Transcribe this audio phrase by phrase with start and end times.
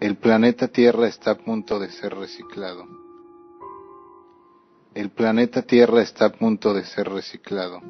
[0.00, 2.86] El planeta Tierra está a punto de ser reciclado.
[4.94, 7.82] El planeta Tierra está a punto de ser reciclado.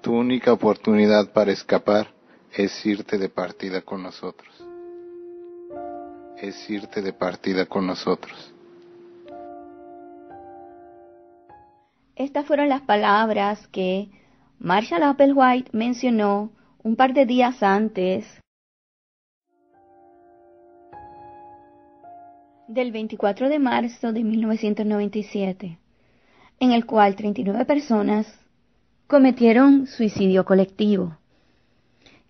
[0.00, 2.14] Tu única oportunidad para escapar
[2.50, 4.48] es irte de partida con nosotros.
[6.38, 8.54] Es irte de partida con nosotros.
[12.16, 14.08] Estas fueron las palabras que
[14.58, 16.52] Marshall Applewhite mencionó
[16.82, 18.24] un par de días antes
[22.68, 25.78] del 24 de marzo de 1997,
[26.60, 28.26] en el cual 39 personas
[29.06, 31.16] cometieron suicidio colectivo.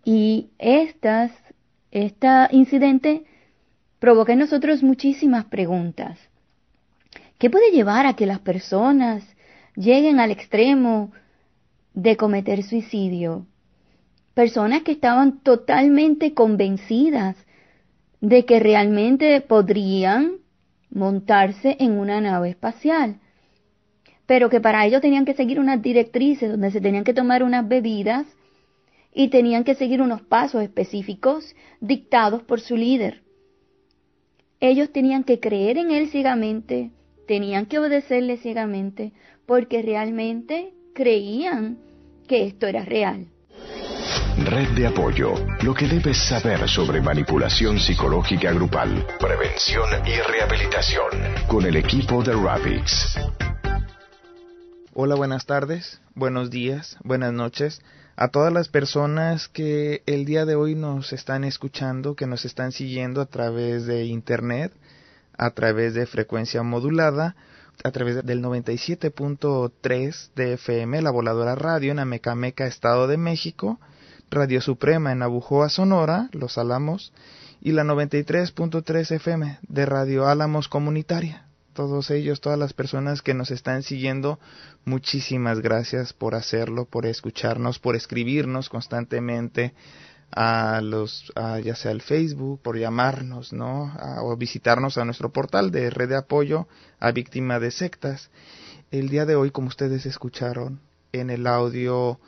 [0.04, 1.32] Y estas,
[1.90, 3.24] este incidente
[3.98, 6.18] provoca en nosotros muchísimas preguntas.
[7.38, 9.24] ¿Qué puede llevar a que las personas
[9.74, 11.10] lleguen al extremo
[11.94, 13.44] de cometer suicidio?
[14.34, 17.36] Personas que estaban totalmente convencidas
[18.20, 20.38] de que realmente podrían
[20.90, 23.20] montarse en una nave espacial,
[24.26, 27.66] pero que para ello tenían que seguir unas directrices donde se tenían que tomar unas
[27.66, 28.26] bebidas
[29.14, 33.22] y tenían que seguir unos pasos específicos dictados por su líder.
[34.60, 36.90] Ellos tenían que creer en él ciegamente,
[37.26, 39.12] tenían que obedecerle ciegamente,
[39.46, 41.78] porque realmente creían
[42.26, 43.28] que esto era real.
[44.44, 45.34] Red de apoyo.
[45.62, 51.10] Lo que debes saber sobre manipulación psicológica grupal, prevención y rehabilitación.
[51.48, 53.18] Con el equipo de Rapix.
[54.94, 57.82] Hola, buenas tardes, buenos días, buenas noches
[58.20, 62.72] a todas las personas que el día de hoy nos están escuchando, que nos están
[62.72, 64.72] siguiendo a través de internet,
[65.36, 67.36] a través de frecuencia modulada,
[67.84, 73.78] a través del 97.3 de FM, la voladora radio en Amecameca, Estado de México,
[74.30, 77.12] Radio Suprema en Abujoa, Sonora, Los Álamos,
[77.60, 81.46] y la 93.3 FM de Radio Álamos Comunitaria.
[81.72, 84.38] Todos ellos, todas las personas que nos están siguiendo,
[84.84, 89.74] muchísimas gracias por hacerlo, por escucharnos, por escribirnos constantemente
[90.30, 91.32] a los,
[91.64, 93.96] ya sea el Facebook, por llamarnos, ¿no?
[94.22, 96.68] o visitarnos a nuestro portal de red de apoyo
[97.00, 98.30] a víctima de sectas.
[98.90, 100.80] El día de hoy, como ustedes escucharon
[101.12, 102.20] en el audio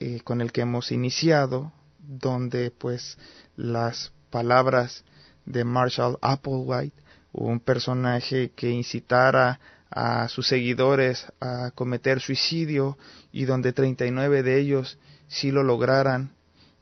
[0.00, 3.18] eh, con el que hemos iniciado, donde pues
[3.56, 5.04] las palabras
[5.44, 6.96] de Marshall Applewhite,
[7.32, 12.98] un personaje que incitara a sus seguidores a cometer suicidio
[13.32, 14.98] y donde 39 de ellos
[15.28, 16.34] sí lo lograran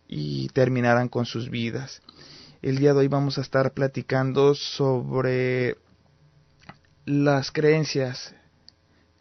[0.08, 2.02] y terminaran con sus vidas.
[2.62, 5.76] El día de hoy vamos a estar platicando sobre
[7.04, 8.34] las creencias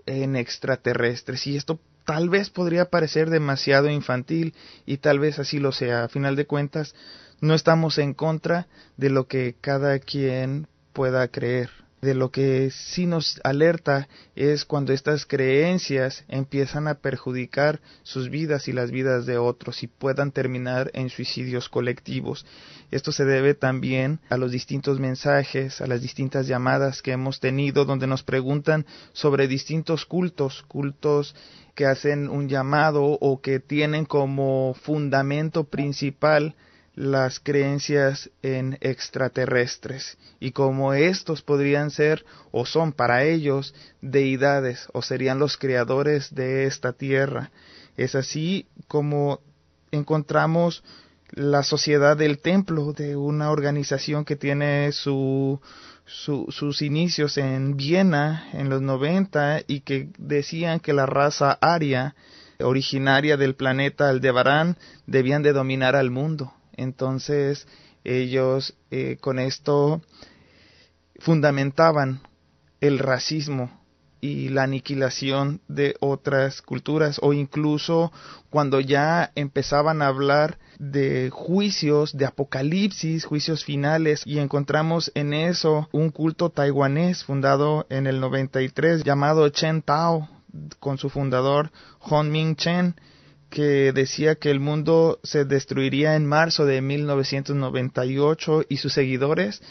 [0.05, 4.53] en extraterrestres y esto tal vez podría parecer demasiado infantil
[4.85, 6.03] y tal vez así lo sea.
[6.03, 6.95] A final de cuentas,
[7.41, 11.82] no estamos en contra de lo que cada quien pueda creer.
[12.03, 18.67] De lo que sí nos alerta es cuando estas creencias empiezan a perjudicar sus vidas
[18.67, 22.45] y las vidas de otros y puedan terminar en suicidios colectivos.
[22.91, 27.85] Esto se debe también a los distintos mensajes, a las distintas llamadas que hemos tenido
[27.85, 31.33] donde nos preguntan sobre distintos cultos, cultos
[31.73, 36.53] que hacen un llamado o que tienen como fundamento principal
[36.95, 45.01] las creencias en extraterrestres y como estos podrían ser o son para ellos deidades o
[45.01, 47.51] serían los creadores de esta tierra.
[47.97, 49.39] Es así como
[49.91, 50.83] encontramos
[51.31, 55.59] la sociedad del templo de una organización que tiene su
[56.05, 62.15] sus inicios en Viena en los 90 y que decían que la raza aria
[62.59, 64.77] originaria del planeta Aldebarán
[65.07, 66.53] debían de dominar al mundo.
[66.77, 67.67] Entonces
[68.03, 70.01] ellos eh, con esto
[71.19, 72.21] fundamentaban
[72.81, 73.71] el racismo
[74.23, 78.13] y la aniquilación de otras culturas o incluso
[78.49, 85.89] cuando ya empezaban a hablar de juicios, de apocalipsis, juicios finales y encontramos en eso
[85.91, 90.29] un culto taiwanés fundado en el 93 llamado Chen Tao
[90.79, 92.95] con su fundador Hong Ming Chen
[93.53, 99.61] que decía que el mundo se destruiría en marzo de 1998 y sus seguidores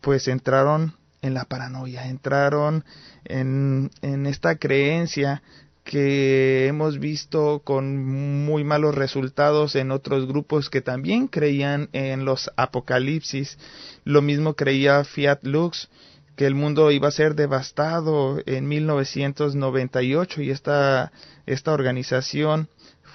[0.00, 2.84] pues entraron en la paranoia, entraron
[3.24, 5.44] en, en esta creencia
[5.84, 8.04] que hemos visto con
[8.44, 13.56] muy malos resultados en otros grupos que también creían en los apocalipsis.
[14.02, 15.88] Lo mismo creía Fiat Lux,
[16.34, 21.12] que el mundo iba a ser devastado en 1998 y esta,
[21.46, 22.68] esta organización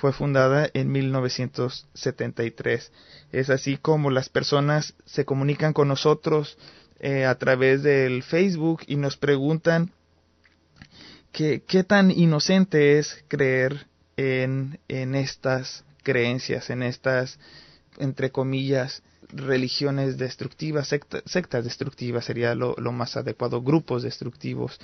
[0.03, 2.91] fue fundada en 1973.
[3.31, 6.57] Es así como las personas se comunican con nosotros
[6.99, 9.91] eh, a través del Facebook y nos preguntan
[11.31, 17.39] qué tan inocente es creer en, en estas creencias, en estas,
[17.97, 24.77] entre comillas, religiones destructivas, sectas destructivas sería lo, más adecuado, grupos destructivos.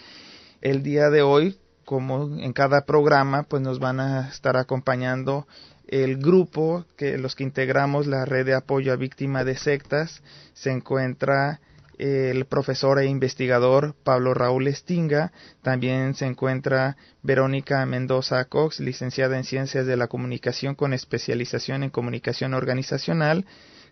[0.62, 1.58] El día de hoy,
[1.90, 5.48] como en cada programa, pues nos van a estar acompañando
[5.88, 10.22] el grupo que los que integramos la red de apoyo a víctimas de sectas.
[10.54, 11.62] Se encuentra
[11.98, 15.32] el profesor e investigador Pablo Raúl Estinga,
[15.64, 21.90] también se encuentra Verónica Mendoza Cox, licenciada en Ciencias de la Comunicación con especialización en
[21.90, 23.48] Comunicación Organizacional,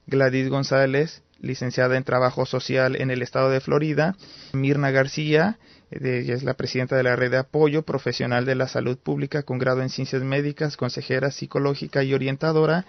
[0.05, 4.15] Gladys González, licenciada en Trabajo Social en el Estado de Florida,
[4.53, 5.57] Mirna García,
[5.89, 9.57] ella es la presidenta de la Red de Apoyo Profesional de la Salud Pública con
[9.57, 12.85] grado en Ciencias Médicas, consejera psicológica y orientadora,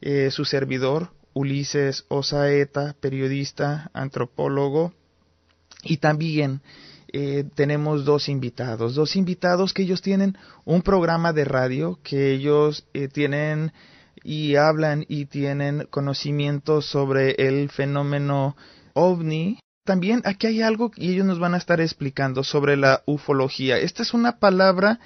[0.00, 4.92] eh, su servidor Ulises Osaeta, periodista, antropólogo,
[5.82, 6.60] y también
[7.12, 12.86] eh, tenemos dos invitados, dos invitados que ellos tienen un programa de radio, que ellos
[12.94, 13.72] eh, tienen
[14.24, 18.56] y hablan y tienen conocimiento sobre el fenómeno
[18.94, 19.58] ovni.
[19.84, 23.78] También aquí hay algo y ellos nos van a estar explicando sobre la ufología.
[23.78, 25.00] Esta es una palabra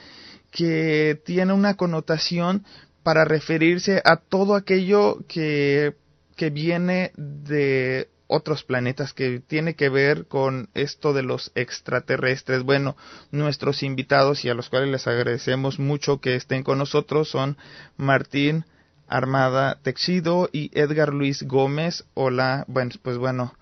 [0.50, 2.64] que tiene una connotación
[3.02, 5.94] para referirse a todo aquello que
[6.36, 12.62] que viene de otros planetas que tiene que ver con esto de los extraterrestres.
[12.62, 12.96] Bueno,
[13.30, 17.56] nuestros invitados y a los cuales les agradecemos mucho que estén con nosotros son
[17.96, 18.64] Martín
[19.08, 22.04] Armada Texido y Edgar Luis Gómez.
[22.14, 23.54] Hola, bueno, pues bueno,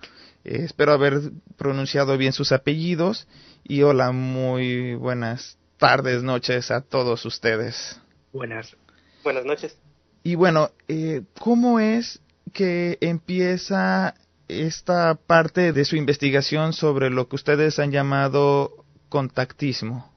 [0.45, 1.19] eh, espero haber
[1.57, 3.27] pronunciado bien sus apellidos
[3.63, 7.99] y hola, muy buenas tardes, noches a todos ustedes.
[8.31, 8.75] Buenas,
[9.23, 9.77] buenas noches.
[10.23, 12.21] Y bueno, eh, ¿cómo es
[12.53, 14.15] que empieza
[14.47, 20.11] esta parte de su investigación sobre lo que ustedes han llamado contactismo.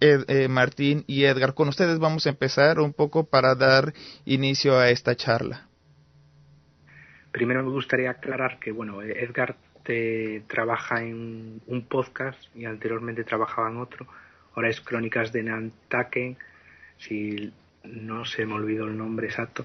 [0.00, 3.92] Eh, Martín y Edgar, con ustedes vamos a empezar un poco para dar
[4.24, 5.68] inicio a esta charla.
[7.32, 13.70] Primero me gustaría aclarar que, bueno, Edgar te trabaja en un podcast y anteriormente trabajaba
[13.70, 14.06] en otro.
[14.54, 16.36] Ahora es Crónicas de Nantaken,
[16.98, 17.52] si
[17.84, 19.64] no se me olvidó el nombre exacto.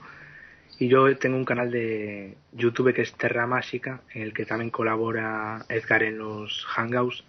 [0.77, 4.69] Y yo tengo un canal de YouTube que es Terra Mágica, en el que también
[4.69, 7.23] colabora Edgar en los Hangouts.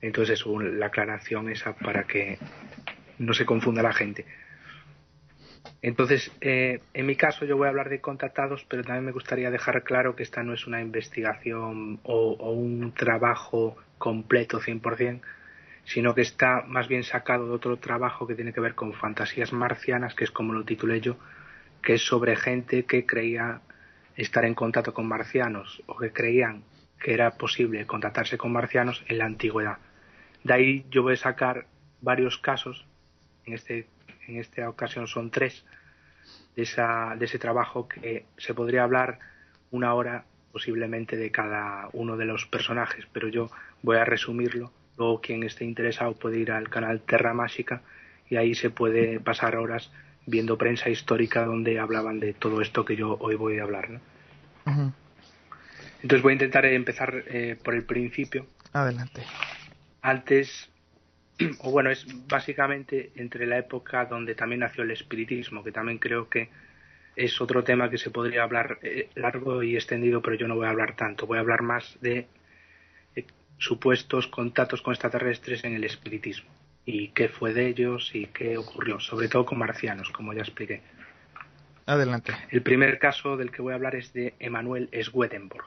[0.00, 2.38] Entonces, es la aclaración esa para que
[3.18, 4.24] no se confunda la gente.
[5.86, 9.52] Entonces, eh, en mi caso yo voy a hablar de contactados, pero también me gustaría
[9.52, 15.20] dejar claro que esta no es una investigación o, o un trabajo completo 100%,
[15.84, 19.52] sino que está más bien sacado de otro trabajo que tiene que ver con fantasías
[19.52, 21.18] marcianas, que es como lo titulé yo,
[21.84, 23.60] que es sobre gente que creía
[24.16, 26.64] estar en contacto con marcianos o que creían
[26.98, 29.78] que era posible contactarse con marcianos en la antigüedad.
[30.42, 31.68] De ahí yo voy a sacar
[32.00, 32.84] varios casos,
[33.44, 33.86] en, este,
[34.26, 35.64] en esta ocasión son tres,
[36.54, 39.18] de, esa, de ese trabajo que se podría hablar
[39.70, 43.50] una hora posiblemente de cada uno de los personajes, pero yo
[43.82, 44.72] voy a resumirlo.
[44.96, 47.82] Luego quien esté interesado puede ir al canal Terra Mágica
[48.30, 49.90] y ahí se puede pasar horas
[50.24, 53.90] viendo prensa histórica donde hablaban de todo esto que yo hoy voy a hablar.
[53.90, 54.00] ¿no?
[56.02, 58.46] Entonces voy a intentar empezar eh, por el principio.
[58.72, 59.22] Adelante.
[60.02, 60.70] Antes,
[61.60, 66.28] o bueno, es básicamente entre la época donde también nació el espiritismo, que también creo
[66.28, 66.48] que
[67.14, 70.66] es otro tema que se podría hablar eh, largo y extendido, pero yo no voy
[70.66, 71.26] a hablar tanto.
[71.26, 72.26] Voy a hablar más de
[73.16, 73.24] eh,
[73.58, 76.50] supuestos contactos con extraterrestres en el espiritismo
[76.84, 80.82] y qué fue de ellos y qué ocurrió, sobre todo con marcianos, como ya expliqué.
[81.86, 82.32] Adelante.
[82.50, 85.66] El primer caso del que voy a hablar es de Emanuel Swedenborg.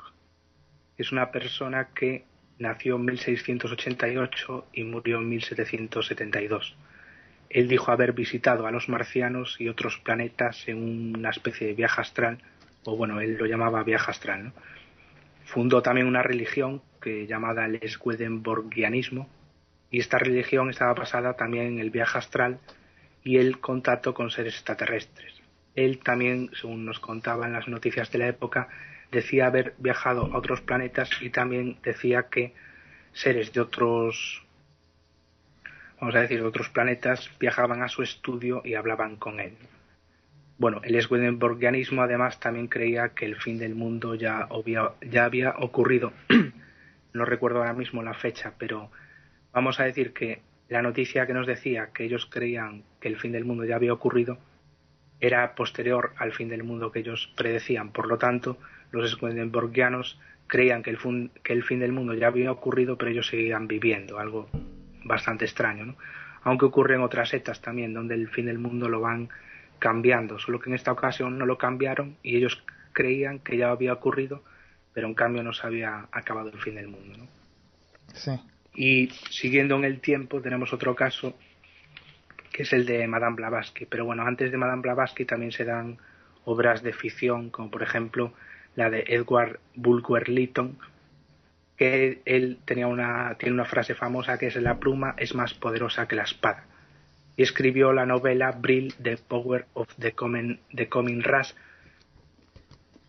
[0.98, 2.26] Es una persona que
[2.60, 6.76] nació en 1688 y murió en 1772.
[7.50, 12.02] Él dijo haber visitado a los marcianos y otros planetas en una especie de viaje
[12.02, 12.38] astral,
[12.84, 14.52] o bueno, él lo llamaba viaje astral.
[15.46, 19.28] Fundó también una religión que llamada el Swedenborgianismo,
[19.90, 22.60] y esta religión estaba basada también en el viaje astral
[23.24, 25.42] y el contacto con seres extraterrestres.
[25.76, 28.68] Él también, según nos contaban las noticias de la época,
[29.12, 32.54] decía haber viajado a otros planetas y también decía que
[33.12, 34.46] seres de otros
[36.00, 39.58] vamos a decir de otros planetas viajaban a su estudio y hablaban con él.
[40.58, 44.48] Bueno, el Swedenborgianismo además también creía que el fin del mundo ya,
[45.02, 46.12] ya había ocurrido.
[47.14, 48.92] no recuerdo ahora mismo la fecha, pero
[49.54, 53.32] vamos a decir que la noticia que nos decía que ellos creían que el fin
[53.32, 54.38] del mundo ya había ocurrido
[55.20, 57.92] era posterior al fin del mundo que ellos predecían.
[57.92, 58.58] Por lo tanto,
[58.92, 60.98] los Swedenborgianos creían que el,
[61.44, 64.50] que el fin del mundo ya había ocurrido, pero ellos seguían viviendo, algo
[65.04, 65.96] bastante extraño, ¿no?
[66.42, 69.30] Aunque ocurre en otras setas también, donde el fin del mundo lo van
[69.78, 73.94] cambiando, solo que en esta ocasión no lo cambiaron y ellos creían que ya había
[73.94, 74.44] ocurrido,
[74.94, 77.28] pero en cambio no se había acabado el fin del mundo, ¿no?
[78.14, 78.32] Sí.
[78.74, 81.36] Y siguiendo en el tiempo tenemos otro caso
[82.52, 83.86] que es el de Madame Blavatsky.
[83.86, 85.98] Pero bueno, antes de Madame Blavatsky también se dan
[86.46, 88.34] obras de ficción, como por ejemplo
[88.80, 90.80] la de Edward Bulwer Lytton,
[91.78, 96.08] que él tenía una, tiene una frase famosa que es la pluma es más poderosa
[96.08, 96.66] que la espada.
[97.38, 101.52] Y escribió la novela Brill, The Power of the Coming, the Coming Rush,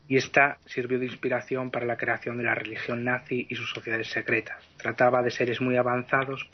[0.07, 4.09] y esta sirvió de inspiración para la creación de la religión nazi y sus sociedades
[4.09, 4.59] secretas.
[4.77, 6.49] Trataba de seres muy avanzados,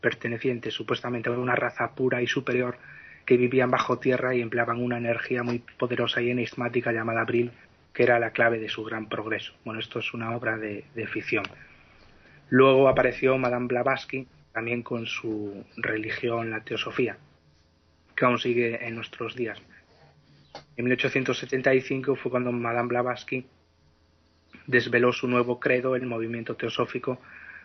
[0.00, 2.78] pertenecientes supuestamente a una raza pura y superior,
[3.26, 7.52] que vivían bajo tierra y empleaban una energía muy poderosa y enigmática llamada Brill,
[7.92, 9.52] que era la clave de su gran progreso.
[9.64, 11.44] Bueno, esto es una obra de, ficción.
[12.48, 17.16] Luego apareció Madame Blavatsky, también con su religión, la teosofía,
[18.14, 19.60] que aún sigue en nuestros días.
[20.76, 23.46] En 1875 fue cuando Madame Blavatsky
[24.66, 27.18] desveló su nuevo credo, el movimiento teosófico,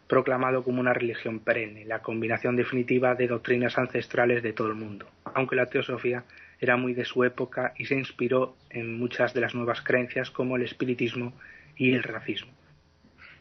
[0.08, 5.06] proclamado como una religión perenne, la combinación definitiva de doctrinas ancestrales de todo el mundo,
[5.34, 6.24] aunque la teosofía
[6.60, 10.56] era muy de su época y se inspiró en muchas de las nuevas creencias como
[10.56, 11.34] el espiritismo
[11.76, 12.52] y el racismo.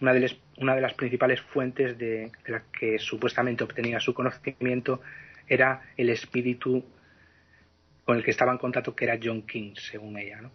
[0.01, 5.01] Una de, las principales fuentes de, de la que supuestamente obtenía su conocimiento
[5.49, 6.85] era el espíritu
[8.05, 10.41] con el que estaba en contacto, que era John King, según ella.
[10.41, 10.51] ¿no?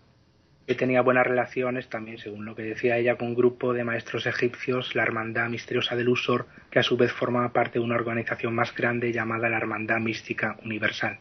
[0.66, 4.26] Que tenía buenas relaciones también, según lo que decía ella, con un grupo de maestros
[4.26, 8.56] egipcios, la Hermandad Misteriosa del Usor, que a su vez formaba parte de una organización
[8.56, 11.20] más grande llamada la Hermandad Mística Universal.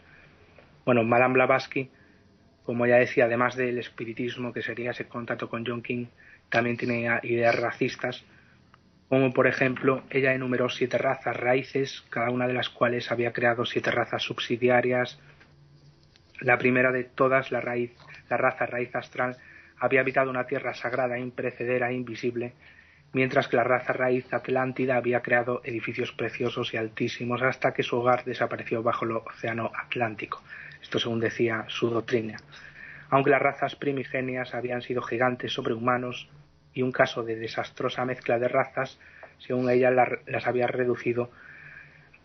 [0.84, 1.90] Bueno, Madame Blavatsky,
[2.64, 6.06] como ya decía, además del espiritismo, que sería ese contacto con John King,
[6.48, 8.24] también tenía ideas racistas,
[9.08, 13.64] como por ejemplo ella enumeró siete razas raíces, cada una de las cuales había creado
[13.64, 15.18] siete razas subsidiarias,
[16.40, 17.92] la primera de todas, la, raíz,
[18.28, 19.36] la raza raíz astral,
[19.78, 22.52] había habitado una tierra sagrada, imprecedera e invisible,
[23.12, 27.96] mientras que la raza raíz atlántida había creado edificios preciosos y altísimos hasta que su
[27.96, 30.42] hogar desapareció bajo el océano Atlántico.
[30.82, 32.38] Esto según decía su doctrina.
[33.10, 36.28] Aunque las razas primigenias habían sido gigantes sobrehumanos
[36.72, 38.98] y un caso de desastrosa mezcla de razas,
[39.38, 41.30] según ella las había reducido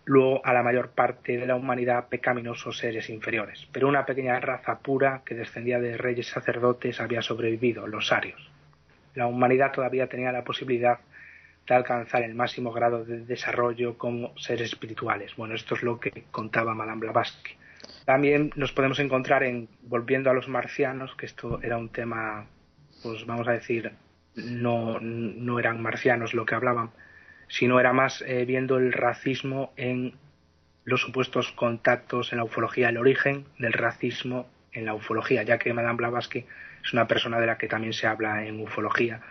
[0.05, 3.67] luego a la mayor parte de la humanidad pecaminosos seres inferiores.
[3.71, 8.51] Pero una pequeña raza pura que descendía de reyes sacerdotes había sobrevivido, los arios.
[9.15, 10.99] La humanidad todavía tenía la posibilidad
[11.67, 15.35] de alcanzar el máximo grado de desarrollo como seres espirituales.
[15.35, 17.53] Bueno, esto es lo que contaba Madame Blavatsky.
[18.05, 22.47] También nos podemos encontrar en, volviendo a los marcianos, que esto era un tema,
[23.01, 23.91] pues vamos a decir,
[24.35, 26.91] no, no eran marcianos lo que hablaban,
[27.47, 30.13] sino era más eh, viendo el racismo en
[30.83, 35.73] los supuestos contactos en la ufología, el origen del racismo en la ufología, ya que
[35.73, 36.45] Madame Blavatsky
[36.83, 39.21] es una persona de la que también se habla en ufología.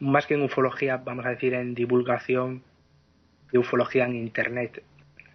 [0.00, 2.62] Más que en ufología, vamos a decir en divulgación
[3.52, 4.82] de ufología en Internet,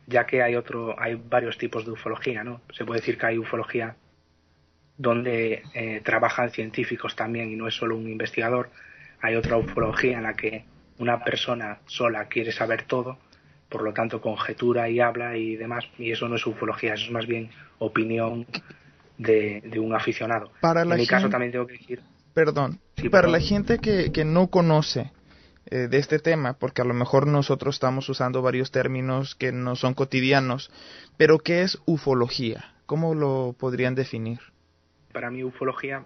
[0.10, 2.62] ya que hay, otro, hay varios tipos de ufología, ¿no?
[2.74, 3.96] Se puede decir que hay ufología
[4.98, 8.70] donde eh, trabajan científicos también y no es solo un investigador.
[9.22, 10.66] Hay otra ufología en la que
[10.98, 13.18] una persona sola quiere saber todo,
[13.70, 17.12] por lo tanto conjetura y habla y demás, y eso no es ufología, eso es
[17.12, 18.48] más bien opinión
[19.18, 20.52] de, un aficionado.
[20.60, 22.02] Para en mi caso también tengo que decir...
[22.34, 22.80] Perdón,
[23.12, 25.12] para la gente que, que no conoce
[25.66, 29.76] eh, de este tema, porque a lo mejor nosotros estamos usando varios términos que no
[29.76, 30.72] son cotidianos,
[31.18, 32.74] pero ¿qué es ufología?
[32.86, 34.40] ¿Cómo lo podrían definir?
[35.12, 36.06] Para mí ufología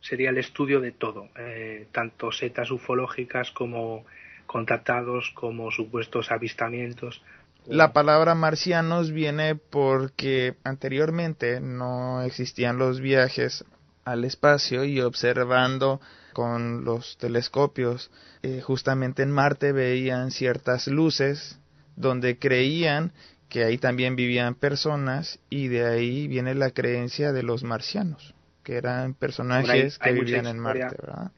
[0.00, 4.04] sería el estudio de todo, eh, tanto setas ufológicas como
[4.46, 7.22] contactados, como supuestos avistamientos.
[7.66, 13.64] La palabra marcianos viene porque anteriormente no existían los viajes
[14.04, 16.00] al espacio y observando
[16.36, 18.10] con los telescopios
[18.42, 21.58] eh, justamente en Marte veían ciertas luces
[21.96, 23.12] donde creían
[23.48, 28.76] que ahí también vivían personas y de ahí viene la creencia de los marcianos que
[28.76, 31.30] eran personajes que vivían en Marte, ¿verdad?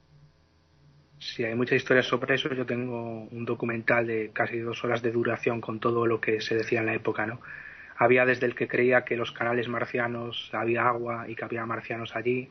[1.21, 2.53] Sí, hay muchas historias sobre eso.
[2.53, 6.57] Yo tengo un documental de casi dos horas de duración con todo lo que se
[6.57, 7.41] decía en la época, ¿no?
[7.99, 12.17] Había desde el que creía que los canales marcianos había agua y que había marcianos
[12.17, 12.49] allí,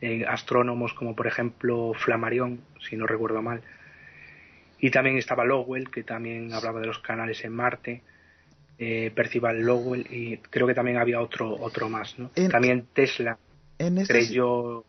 [0.00, 3.62] eh, astrónomos como por ejemplo Flammarion, si no recuerdo mal,
[4.78, 8.02] Y también estaba Lowell, que también hablaba de los canales en Marte,
[8.78, 12.30] eh, Percival Lowell, y creo que también había otro, otro más, ¿no?
[12.50, 13.38] también Tesla
[13.78, 14.84] en creyó...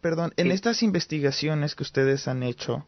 [0.00, 2.86] perdón, en estas investigaciones que ustedes han hecho,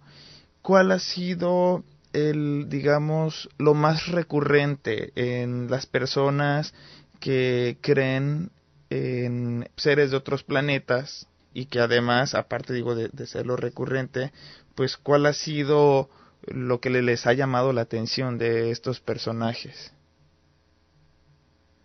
[0.63, 6.73] ¿cuál ha sido el, digamos, lo más recurrente en las personas
[7.21, 8.51] que creen
[8.91, 14.33] en seres de otros planetas y que además, aparte digo de, ser lo recurrente,
[14.75, 16.11] pues cuál ha sido
[16.49, 19.95] lo que les ha llamado la atención de estos personajes.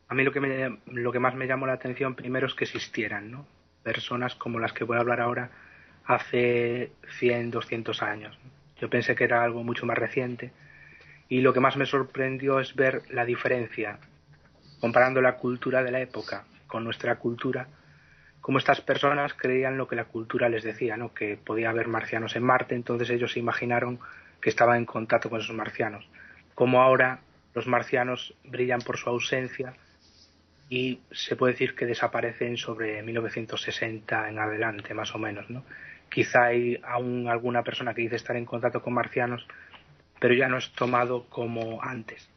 [0.10, 2.66] A mí lo que, me, lo que más me llamó la atención primero es que
[2.66, 3.46] existieran, ¿no?
[3.84, 5.52] Personas como las que voy a hablar ahora
[6.04, 8.38] hace 100, 200 años.
[8.82, 10.52] Yo pensé que era algo mucho más reciente
[11.30, 14.00] y lo que más me sorprendió es ver la diferencia
[14.80, 17.68] comparando la cultura de la época con nuestra cultura,
[18.42, 21.14] como estas personas creían lo que la cultura les decía, ¿no?
[21.14, 24.00] que podía haber marcianos en Marte, entonces ellos se imaginaron
[24.42, 26.08] que estaban en contacto con esos marcianos.
[26.56, 27.20] Como ahora
[27.54, 29.74] los marcianos brillan por su ausencia
[30.70, 35.50] y se puede decir que desaparecen sobre 1960 en adelante, más o menos.
[35.50, 35.64] ¿no?
[36.10, 39.46] Quizá hay aún alguna persona que dice estar en contacto con marcianos,
[40.20, 42.30] pero ya no es tomado como antes.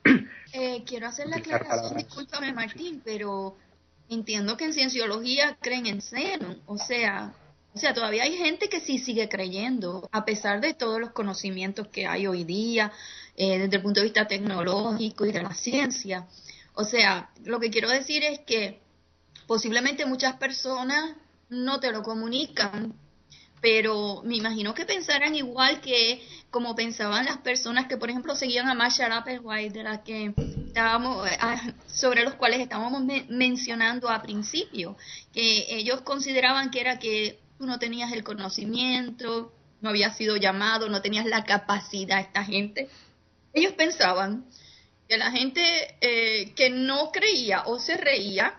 [0.54, 3.56] Eh, quiero hacer la aclaración, discúlpame Martín, pero
[4.14, 7.34] entiendo que en cienciología creen en seno, o sea,
[7.74, 11.88] o sea, todavía hay gente que sí sigue creyendo, a pesar de todos los conocimientos
[11.88, 12.92] que hay hoy día,
[13.36, 16.26] eh, desde el punto de vista tecnológico y de la ciencia.
[16.74, 18.80] O sea, lo que quiero decir es que
[19.46, 21.16] posiblemente muchas personas
[21.48, 22.94] no te lo comunican
[23.62, 28.68] pero me imagino que pensarán igual que como pensaban las personas que, por ejemplo, seguían
[28.68, 30.34] a Marsha White, de la que
[30.66, 34.96] estábamos, ah, sobre los cuales estábamos mencionando a principio,
[35.32, 40.88] que ellos consideraban que era que tú no tenías el conocimiento, no habías sido llamado,
[40.88, 42.88] no tenías la capacidad, esta gente.
[43.54, 44.44] Ellos pensaban
[45.08, 45.62] que la gente
[46.00, 48.58] eh, que no creía o se reía,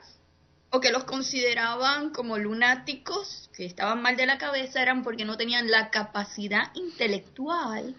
[0.76, 5.38] o que los consideraban como lunáticos, que estaban mal de la cabeza, eran porque no
[5.38, 7.96] tenían la capacidad intelectual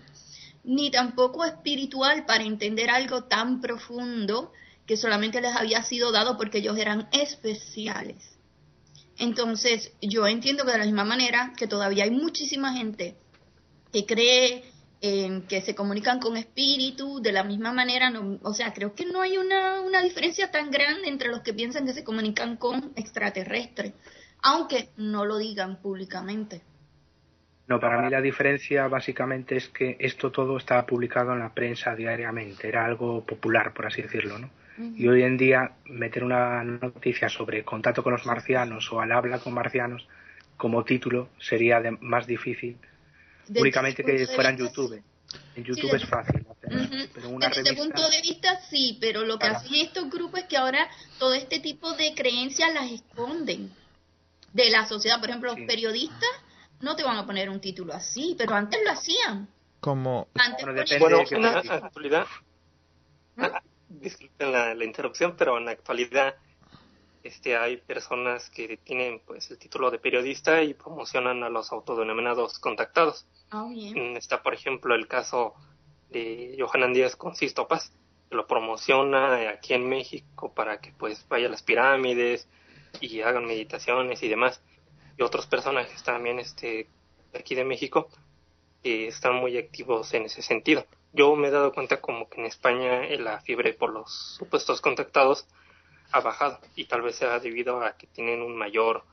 [0.64, 4.50] ni tampoco espiritual para entender algo tan profundo
[4.86, 8.38] que solamente les había sido dado porque ellos eran especiales.
[9.18, 13.16] Entonces, yo entiendo que de la misma manera que todavía hay muchísima gente
[13.92, 14.64] que cree
[15.48, 19.20] que se comunican con espíritu de la misma manera, no, o sea, creo que no
[19.20, 23.92] hay una, una diferencia tan grande entre los que piensan que se comunican con extraterrestres,
[24.42, 26.62] aunque no lo digan públicamente.
[27.66, 31.94] No, para mí la diferencia básicamente es que esto todo estaba publicado en la prensa
[31.94, 34.48] diariamente, era algo popular, por así decirlo, ¿no?
[34.96, 39.38] Y hoy en día meter una noticia sobre contacto con los marcianos o al habla
[39.38, 40.08] con marcianos
[40.56, 42.78] como título sería más difícil
[43.48, 45.02] únicamente que fuera en YouTube.
[45.56, 50.10] En YouTube es fácil Desde ese punto de vista sí, pero lo que hacen estos
[50.10, 53.72] grupos es que ahora todo este tipo de creencias las esconden
[54.52, 55.20] de la sociedad.
[55.20, 56.30] Por ejemplo, los periodistas
[56.80, 59.48] no te van a poner un título así, pero antes lo hacían.
[59.80, 60.28] Como...
[60.34, 62.26] Antes bueno, en la actualidad...
[63.36, 66.36] Ah, disculpen la, la interrupción, pero en la actualidad
[67.24, 72.58] este, hay personas que tienen pues el título de periodista y promocionan a los autodenominados
[72.58, 73.26] contactados.
[73.50, 75.54] Ah, mm, está, por ejemplo, el caso
[76.10, 77.90] de Johanan Díaz con Sisto Paz,
[78.28, 82.46] que lo promociona aquí en México para que pues vaya a las pirámides
[83.00, 84.62] y hagan meditaciones y demás.
[85.16, 86.88] Y otros personajes también este,
[87.32, 88.08] aquí de México
[88.82, 90.86] que están muy activos en ese sentido.
[91.14, 95.46] Yo me he dado cuenta como que en España la fiebre por los supuestos contactados
[96.12, 99.04] ha bajado y tal vez sea debido a que tienen un mayor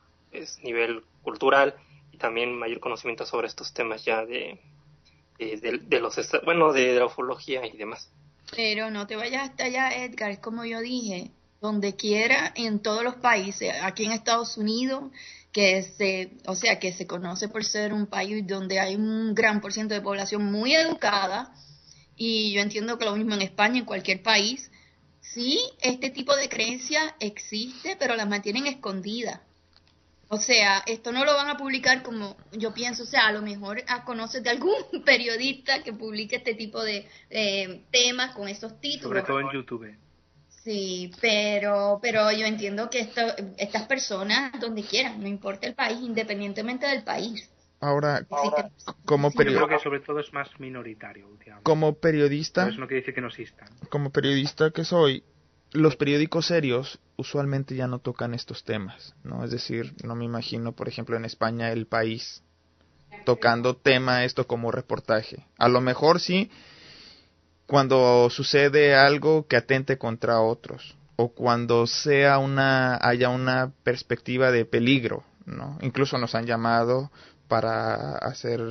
[0.62, 1.74] nivel cultural
[2.10, 4.60] y también mayor conocimiento sobre estos temas ya de,
[5.38, 8.08] de, los bueno de, ufología y demás.
[8.54, 13.04] Pero no te vayas hasta allá Edgar es como yo dije donde quiera en todos
[13.04, 15.04] los países aquí en Estados Unidos
[15.52, 19.60] que se o sea que se conoce por ser un país donde hay un gran
[19.60, 21.54] por de población muy educada
[22.16, 24.71] y yo entiendo que lo mismo en España en cualquier país
[25.22, 29.40] sí, este tipo de creencia existe, pero las mantienen escondidas.
[30.28, 33.42] O sea, esto no lo van a publicar como yo pienso, o sea, a lo
[33.42, 37.06] mejor conoces de algún periodista que publique este tipo de
[37.90, 39.10] temas con esos títulos.
[39.10, 39.94] Sobre todo en YouTube.
[40.64, 43.20] Sí, pero, pero yo entiendo que esto,
[43.58, 47.50] estas personas, donde quieran, no importa el país, independientemente del país.
[47.82, 48.24] Ahora,
[49.04, 49.66] como periodista.
[49.66, 51.28] creo que sobre todo es más minoritario
[51.64, 52.68] Como periodista.
[52.68, 53.68] eso no quiere decir que no existan.
[53.90, 55.24] Como periodista que soy,
[55.72, 59.44] los periódicos serios usualmente ya no tocan estos temas, ¿no?
[59.44, 62.44] Es decir, no me imagino, por ejemplo, en España El País
[63.24, 65.44] tocando tema esto como reportaje.
[65.58, 66.52] A lo mejor sí
[67.66, 74.66] cuando sucede algo que atente contra otros o cuando sea una haya una perspectiva de
[74.66, 75.78] peligro, ¿no?
[75.80, 77.10] Incluso nos han llamado
[77.52, 78.62] para hacer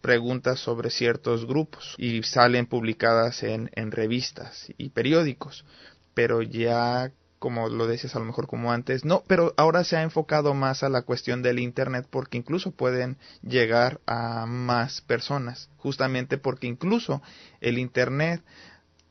[0.00, 5.66] preguntas sobre ciertos grupos y salen publicadas en, en revistas y periódicos,
[6.14, 10.02] pero ya como lo decías a lo mejor como antes, no, pero ahora se ha
[10.02, 16.38] enfocado más a la cuestión del Internet porque incluso pueden llegar a más personas, justamente
[16.38, 17.20] porque incluso
[17.60, 18.42] el Internet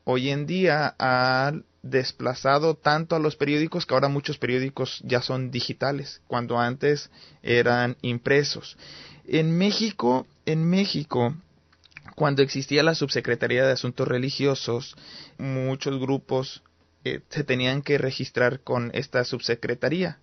[0.02, 5.50] hoy en día ha desplazado tanto a los periódicos que ahora muchos periódicos ya son
[5.50, 7.10] digitales, cuando antes
[7.42, 8.76] eran impresos.
[9.26, 11.34] En México, en México,
[12.16, 14.96] cuando existía la Subsecretaría de Asuntos Religiosos,
[15.38, 16.62] muchos grupos
[17.04, 20.18] eh, se tenían que registrar con esta subsecretaría.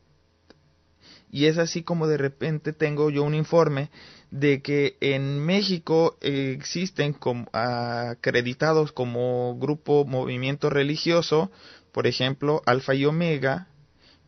[1.31, 3.89] Y es así como de repente tengo yo un informe
[4.31, 11.51] de que en México existen como, acreditados como grupo movimiento religioso,
[11.91, 13.67] por ejemplo, Alfa y Omega,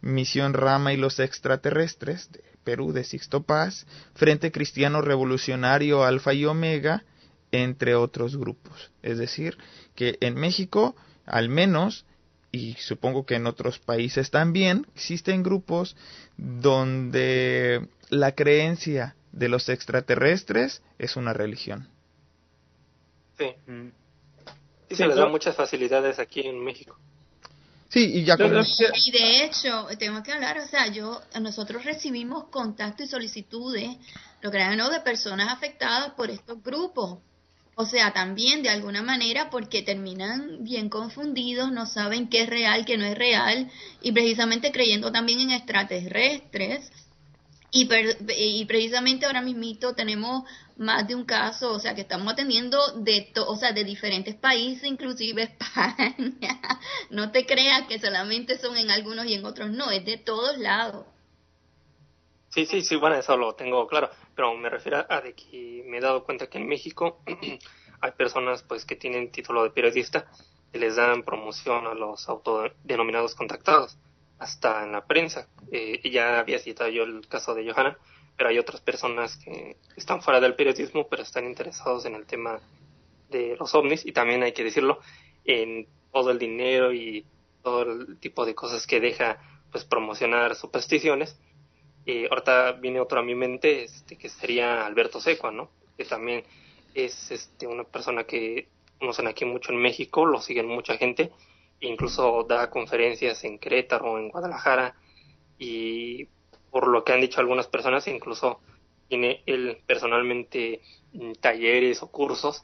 [0.01, 2.29] Misión Rama y los extraterrestres
[2.63, 7.03] Perú de Sixto Paz, Frente Cristiano Revolucionario Alfa y Omega,
[7.51, 8.91] entre otros grupos.
[9.01, 9.57] Es decir,
[9.95, 10.95] que en México,
[11.25, 12.05] al menos,
[12.51, 15.95] y supongo que en otros países también, existen grupos
[16.37, 21.89] donde la creencia de los extraterrestres es una religión.
[23.37, 23.53] Sí.
[23.67, 23.87] Mm.
[24.89, 26.97] Y se les da muchas facilidades aquí en México.
[27.91, 28.53] Sí, y ya con...
[28.55, 33.97] Y de hecho, tengo que hablar, o sea, yo, nosotros recibimos contacto y solicitudes,
[34.41, 37.19] lo que no, de personas afectadas por estos grupos.
[37.75, 42.85] O sea, también de alguna manera porque terminan bien confundidos, no saben qué es real,
[42.85, 43.69] qué no es real,
[44.01, 46.89] y precisamente creyendo también en extraterrestres.
[47.71, 47.87] Y,
[48.37, 50.43] y precisamente ahora mismito tenemos
[50.81, 54.83] más de un caso, o sea, que estamos atendiendo de, o sea, de diferentes países,
[54.83, 56.59] inclusive España.
[57.09, 60.57] No te creas que solamente son en algunos y en otros, no, es de todos
[60.57, 61.05] lados.
[62.49, 65.99] Sí, sí, sí, bueno, eso lo tengo claro, pero me refiero a de que me
[65.99, 67.21] he dado cuenta que en México
[68.01, 70.25] hay personas pues que tienen título de periodista
[70.73, 73.97] y les dan promoción a los autodenominados contactados,
[74.41, 75.47] hasta en la prensa.
[75.71, 77.95] Eh, ya había citado yo el caso de Johanna,
[78.35, 82.59] pero hay otras personas que están fuera del periodismo, pero están interesados en el tema
[83.29, 84.99] de los ovnis y también hay que decirlo,
[85.45, 87.25] en todo el dinero y
[87.63, 89.37] todo el tipo de cosas que deja
[89.71, 91.39] pues promocionar supersticiones
[92.03, 95.53] y ahorita viene otro a mi mente, este, que sería Alberto Secua.
[95.95, 96.43] Que también
[96.95, 101.31] es este, una persona que conocen aquí mucho en México, lo siguen mucha gente,
[101.81, 104.95] incluso da conferencias en Querétaro, en Guadalajara,
[105.57, 106.27] y
[106.69, 108.61] por lo que han dicho algunas personas, incluso
[109.07, 110.81] tiene él personalmente
[111.13, 112.63] mm, talleres o cursos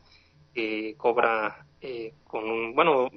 [0.53, 3.09] que cobra eh, con un, bueno,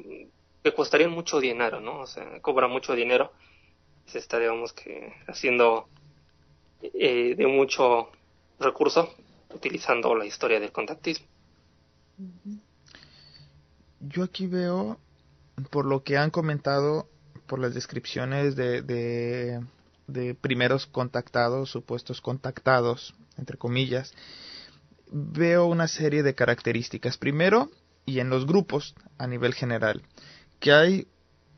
[0.63, 2.01] que costarían mucho dinero, ¿no?
[2.01, 3.33] O sea, cobra mucho dinero,
[4.07, 5.89] se está, digamos que, haciendo
[6.83, 8.11] eh, de mucho
[8.59, 9.15] recurso
[9.55, 11.27] utilizando la historia del contactismo.
[14.01, 14.99] Yo aquí veo,
[15.71, 17.09] por lo que han comentado,
[17.47, 24.13] por las descripciones de, de, primeros contactados, supuestos contactados, entre comillas,
[25.11, 27.17] veo una serie de características.
[27.17, 27.71] Primero,
[28.07, 30.03] y en los grupos a nivel general,
[30.59, 31.09] que hay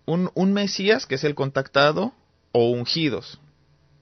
[0.07, 2.13] un, un Mesías, que es el contactado,
[2.53, 3.41] o ungidos,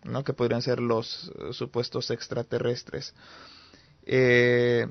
[0.04, 0.24] ¿no?
[0.24, 3.14] que podrían ser los supuestos extraterrestres.
[4.04, 4.88] Eh,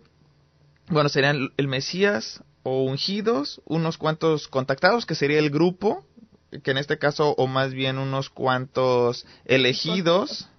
[0.90, 6.06] bueno, serían el Mesías o ungidos, unos cuantos contactados, que sería el grupo,
[6.64, 10.50] que en este caso, o más bien unos cuantos elegidos.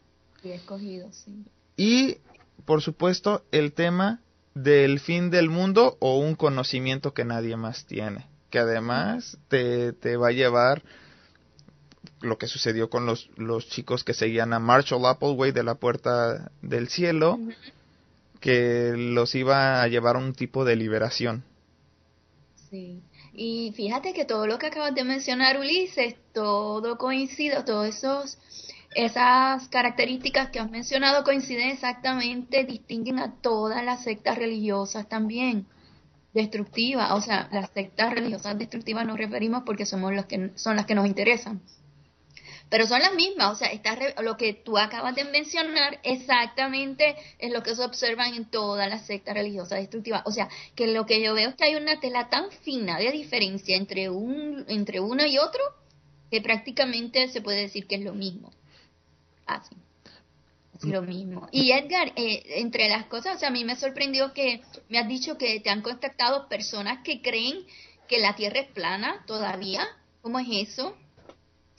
[0.42, 1.44] Y escogidos, sí.
[1.76, 2.18] Y,
[2.64, 4.20] por supuesto, el tema
[4.54, 10.16] del fin del mundo o un conocimiento que nadie más tiene, que además te, te
[10.16, 10.82] va a llevar
[12.20, 16.50] lo que sucedió con los, los chicos que seguían a Marshall Appleway de la Puerta
[16.60, 17.38] del Cielo,
[18.40, 21.44] que los iba a llevar a un tipo de liberación.
[22.70, 28.38] Sí, y fíjate que todo lo que acabas de mencionar, Ulises, todo coincide, todos esos
[28.94, 35.66] esas características que has mencionado coinciden exactamente, distinguen a todas las sectas religiosas también
[36.34, 40.86] destructivas, o sea, las sectas religiosas destructivas nos referimos porque somos los que son las
[40.86, 41.60] que nos interesan
[42.70, 47.52] pero son las mismas, o sea, está lo que tú acabas de mencionar exactamente es
[47.52, 50.22] lo que se observa en todas las sectas religiosas destructivas.
[50.24, 53.10] O sea, que lo que yo veo es que hay una tela tan fina de
[53.10, 55.60] diferencia entre, un, entre uno y otro
[56.30, 58.52] que prácticamente se puede decir que es lo mismo.
[59.46, 59.74] Así.
[60.82, 61.48] lo mismo.
[61.50, 65.08] Y Edgar, eh, entre las cosas, o sea, a mí me sorprendió que me has
[65.08, 67.66] dicho que te han contactado personas que creen
[68.06, 69.88] que la Tierra es plana todavía.
[70.22, 70.96] ¿Cómo es eso?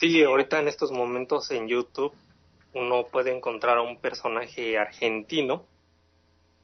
[0.02, 2.12] Sí, ahorita en estos momentos en YouTube
[2.74, 5.68] uno puede encontrar a un personaje argentino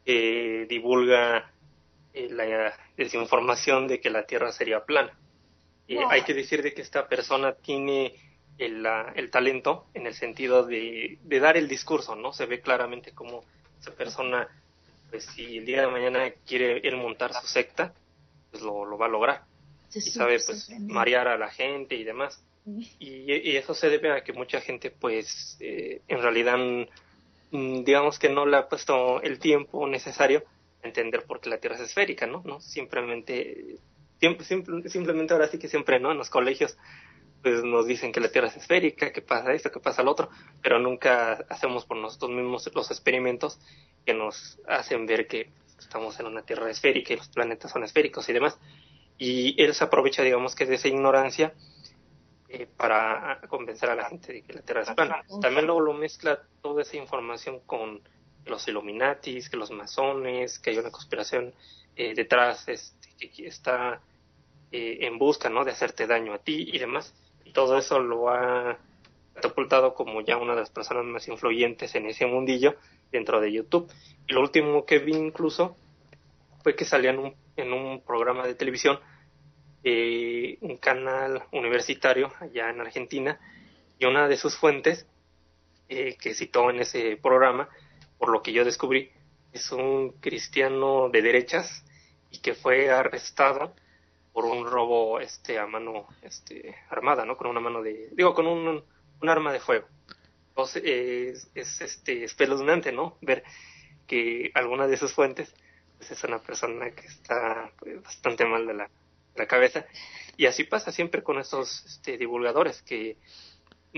[0.03, 1.51] que divulga
[2.15, 5.15] eh, la desinformación de que la Tierra sería plana.
[5.87, 8.15] Eh, hay que decir de que esta persona tiene
[8.57, 12.33] el, el talento en el sentido de, de, dar el discurso, ¿no?
[12.33, 13.43] Se ve claramente cómo
[13.79, 14.47] esa persona,
[15.11, 17.93] pues si el día de mañana quiere él montar su secta,
[18.49, 19.43] pues lo, lo va a lograr.
[19.93, 22.43] y sabe, pues, marear a la gente y demás.
[22.99, 26.57] Y, eso se debe a que mucha gente, pues, eh, en realidad,
[27.51, 30.43] mm, digamos que no le ha puesto el tiempo necesario
[30.83, 32.43] a entender por qué la Tierra es esférica, ¿no?
[32.45, 32.59] ¿No?
[32.59, 33.77] Simplemente,
[34.19, 36.11] simplemente ahora sí que siempre, ¿no?
[36.11, 36.77] En los colegios
[37.41, 40.29] pues nos dicen que la Tierra es esférica, que pasa esto, que pasa lo otro,
[40.61, 43.59] pero nunca hacemos por nosotros mismos los experimentos
[44.05, 48.27] que nos hacen ver que estamos en una Tierra esférica y los planetas son esféricos
[48.27, 48.57] y demás.
[49.17, 51.53] Y él se aprovecha, digamos, que de esa ignorancia
[52.49, 55.23] eh, para convencer a la gente de que la Tierra es plana.
[55.41, 58.01] También luego lo mezcla toda esa información con
[58.45, 61.53] los Illuminatis, que los masones, que hay una conspiración
[61.95, 63.99] eh, detrás este, que está
[64.71, 65.65] eh, en busca ¿no?
[65.65, 67.13] de hacerte daño a ti y demás
[67.57, 68.77] todo eso lo ha
[69.33, 72.75] catapultado como ya una de las personas más influyentes en ese mundillo
[73.11, 73.91] dentro de YouTube.
[74.27, 75.75] Y lo último que vi incluso
[76.63, 78.99] fue que salía en un, en un programa de televisión,
[79.83, 83.39] eh, un canal universitario allá en Argentina,
[83.99, 85.07] y una de sus fuentes
[85.89, 87.69] eh, que citó en ese programa,
[88.17, 89.11] por lo que yo descubrí,
[89.53, 91.83] es un cristiano de derechas
[92.31, 93.73] y que fue arrestado
[94.33, 98.45] por un robo este a mano este armada no con una mano de digo con
[98.45, 98.83] un,
[99.21, 99.87] un arma de fuego.
[100.49, 103.43] Entonces es, es, este espeluznante no ver
[104.05, 105.53] que alguna de sus fuentes
[105.97, 108.89] pues es una persona que está pues, bastante mal de la,
[109.37, 109.85] la cabeza
[110.35, 113.17] y así pasa siempre con estos este, divulgadores que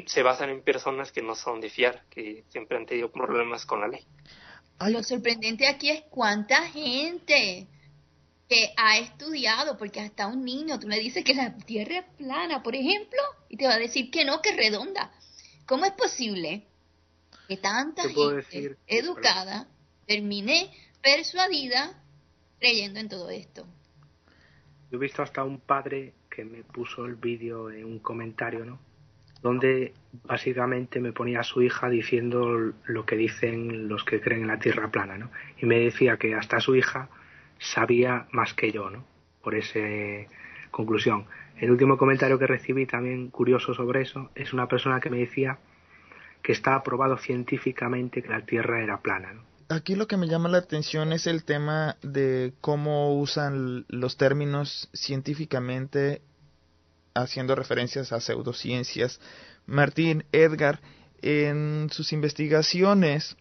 [0.05, 3.81] se basan en personas que no son de fiar que siempre han tenido problemas con
[3.81, 4.05] la ley
[4.87, 7.67] lo sorprendente aquí es cuánta gente
[8.49, 12.63] que ha estudiado, porque hasta un niño tú le dices que la Tierra es plana,
[12.63, 15.11] por ejemplo, y te va a decir que no, que es redonda.
[15.67, 16.65] ¿Cómo es posible
[17.47, 19.67] que tanta gente educada
[20.07, 20.71] termine
[21.01, 22.01] persuadida
[22.59, 23.67] creyendo en todo esto?
[24.91, 28.79] Yo he visto hasta un padre que me puso el vídeo en un comentario, ¿no?
[29.41, 34.47] Donde básicamente me ponía a su hija diciendo lo que dicen los que creen en
[34.47, 35.29] la Tierra plana, ¿no?
[35.57, 37.09] Y me decía que hasta su hija
[37.59, 39.05] sabía más que yo, ¿no?
[39.43, 39.79] Por esa
[40.71, 41.25] conclusión.
[41.57, 45.59] El último comentario que recibí también curioso sobre eso es una persona que me decía
[46.41, 49.33] que está probado científicamente que la Tierra era plana.
[49.33, 49.48] ¿no?
[49.69, 54.89] Aquí lo que me llama la atención es el tema de cómo usan los términos
[54.93, 56.23] científicamente
[57.13, 59.19] haciendo referencias a pseudociencias.
[59.67, 60.81] Martín, Edgar,
[61.21, 63.37] en sus investigaciones,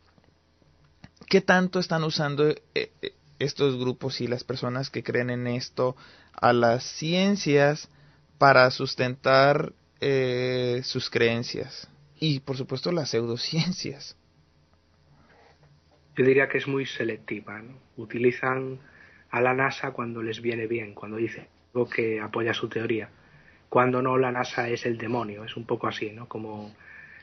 [1.30, 5.96] ¿qué tanto están usando eh, eh, estos grupos y las personas que creen en esto
[6.34, 7.88] a las ciencias
[8.36, 11.88] para sustentar eh, sus creencias
[12.20, 14.17] y por supuesto las pseudociencias.
[16.18, 17.60] Yo diría que es muy selectiva.
[17.60, 17.72] ¿no?
[17.96, 18.78] Utilizan
[19.30, 23.08] a la NASA cuando les viene bien, cuando dice algo que apoya su teoría.
[23.70, 25.44] Cuando no, la NASA es el demonio.
[25.44, 26.28] Es un poco así, ¿no?
[26.28, 26.74] Como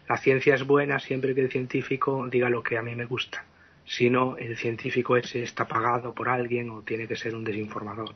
[0.09, 3.43] la ciencia es buena siempre que el científico diga lo que a mí me gusta
[3.85, 8.15] si no, el científico ese está pagado por alguien o tiene que ser un desinformador.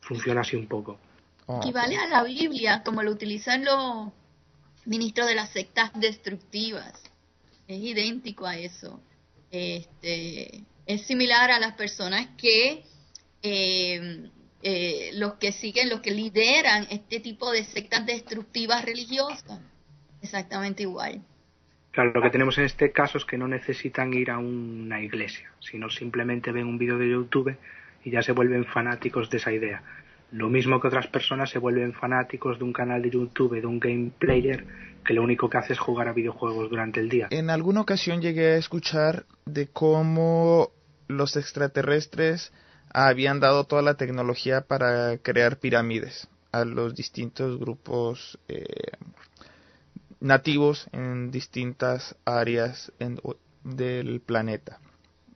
[0.00, 0.98] Funciona así un poco.
[1.46, 1.58] Oh.
[1.58, 4.10] Equivale a la Biblia, como lo utilizan los
[4.86, 7.02] ministros de las sectas destructivas.
[7.66, 9.00] Es idéntico a eso.
[9.50, 12.82] Este, es similar a las personas que
[13.42, 14.30] eh,
[14.62, 19.60] eh, los que siguen, los que lideran este tipo de sectas destructivas religiosas.
[20.20, 21.22] Exactamente igual.
[21.92, 25.50] Claro, lo que tenemos en este caso es que no necesitan ir a una iglesia,
[25.60, 27.56] sino simplemente ven un vídeo de YouTube
[28.04, 29.82] y ya se vuelven fanáticos de esa idea.
[30.30, 33.80] Lo mismo que otras personas se vuelven fanáticos de un canal de YouTube, de un
[33.80, 34.66] game player,
[35.04, 37.28] que lo único que hace es jugar a videojuegos durante el día.
[37.30, 40.70] En alguna ocasión llegué a escuchar de cómo
[41.06, 42.52] los extraterrestres
[42.92, 48.64] habían dado toda la tecnología para crear pirámides a los distintos grupos eh,
[50.20, 52.92] nativos en distintas áreas
[53.64, 54.80] del planeta,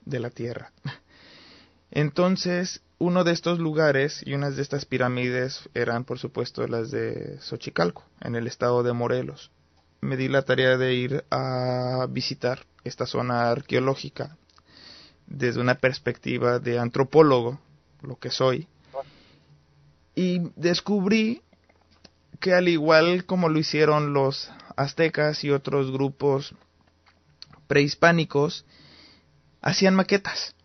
[0.05, 0.71] de la Tierra.
[1.91, 7.37] Entonces, uno de estos lugares y unas de estas pirámides eran, por supuesto, las de
[7.41, 9.51] Xochicalco, en el estado de Morelos.
[9.99, 14.37] me di la tarea de ir a visitar esta zona arqueológica
[15.27, 17.59] desde una perspectiva de antropólogo,
[18.01, 18.67] lo que soy,
[20.15, 21.41] y descubrí
[22.39, 26.55] que al igual como lo hicieron los aztecas y otros grupos
[27.67, 28.65] prehispánicos,
[29.61, 30.55] hacían maquetas.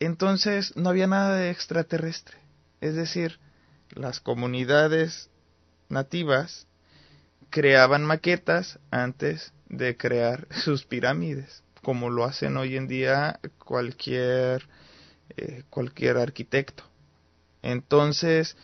[0.00, 2.38] Entonces no había nada de extraterrestre.
[2.80, 3.38] Es decir,
[3.90, 5.30] las comunidades
[5.88, 6.66] nativas
[7.50, 14.68] creaban maquetas antes de crear sus pirámides, como lo hacen hoy en día cualquier,
[15.36, 16.84] eh, cualquier arquitecto.
[17.62, 18.56] Entonces,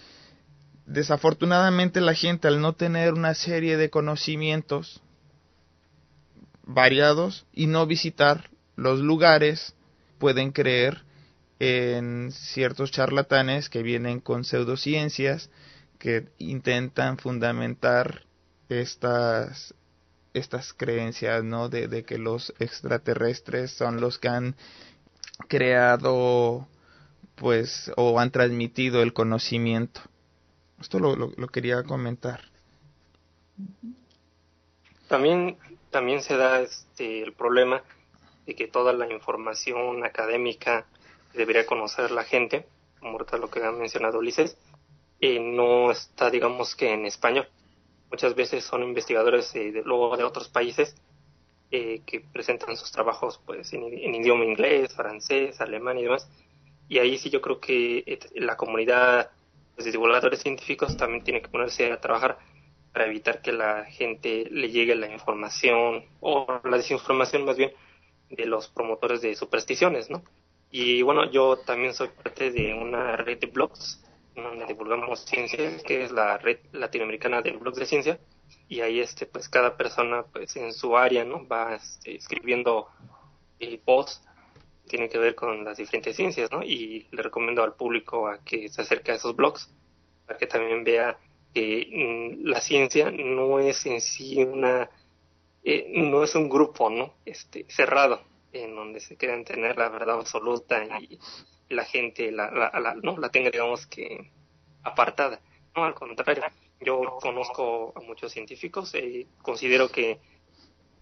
[0.87, 5.03] desafortunadamente la gente al no tener una serie de conocimientos
[6.63, 9.75] variados y no visitar los lugares,
[10.19, 11.03] pueden creer
[11.65, 15.51] en ciertos charlatanes que vienen con pseudociencias
[15.99, 18.25] que intentan fundamentar
[18.69, 19.75] estas
[20.35, 24.57] estas creencias no de, de que los extraterrestres son los que han
[25.49, 26.69] creado
[27.37, 30.01] pues o han transmitido el conocimiento.
[30.81, 32.43] Esto lo, lo, quería comentar.
[35.09, 35.57] También
[35.91, 37.83] también se da este el problema
[38.45, 40.87] de que toda la información académica
[41.35, 42.67] debería conocer la gente,
[43.01, 44.57] como ahorita lo que ha mencionado Ulises,
[45.21, 47.49] eh, no está, digamos que en español.
[48.11, 50.97] Muchas veces son investigadores de, luego de otros países
[51.71, 56.29] eh, que presentan sus trabajos pues en, idioma inglés, francés, alemán y demás.
[56.89, 59.31] Y ahí sí yo creo que eh, la comunidad
[59.77, 62.39] de divulgadores científicos también tiene que ponerse a trabajar
[62.93, 67.73] para evitar que la gente le llegue la información o la desinformación más bien
[68.31, 70.23] de los promotores de supersticiones, ¿no?
[70.77, 74.03] Y bueno, yo también soy parte de una red de blogs
[74.35, 78.19] donde divulgamos ciencia, que es la red latinoamericana de blogs de ciencia,
[78.69, 81.47] y ahí este pues cada persona pues en su área, ¿no?
[81.47, 82.89] va este, escribiendo
[83.61, 84.21] eh, posts
[84.83, 86.65] que tienen que ver con las diferentes ciencias, ¿no?
[86.65, 89.73] Y le recomiendo al público a que se acerque a esos blogs
[90.27, 91.17] para que también vea
[91.55, 94.91] que mm, la ciencia no es en sí una
[95.63, 97.15] eh, no es un grupo, ¿no?
[97.25, 98.23] Este cerrado,
[98.55, 101.19] en donde se quieren tener la verdad absoluta y
[101.69, 104.31] la gente la, la, no la tenga digamos que
[104.83, 105.41] apartada.
[105.75, 106.45] No al contrario
[106.81, 110.21] yo conozco a muchos científicos y considero que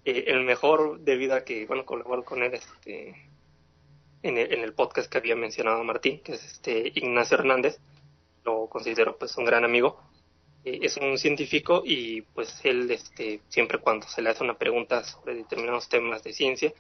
[0.04, 3.30] eh, el mejor debido a que bueno colaboro con él este
[4.22, 7.80] en el, en el podcast que había mencionado Martín que es este Ignacio Hernández
[8.44, 10.00] lo considero pues un gran amigo.
[10.64, 15.04] Eh, es un científico y pues él este siempre cuando se le hace una pregunta
[15.04, 16.72] sobre determinados temas de ciencia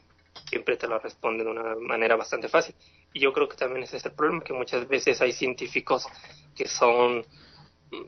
[0.48, 2.74] siempre te lo responde de una manera bastante fácil.
[3.12, 6.06] Y yo creo que también ese es el problema, que muchas veces hay científicos
[6.54, 7.24] que son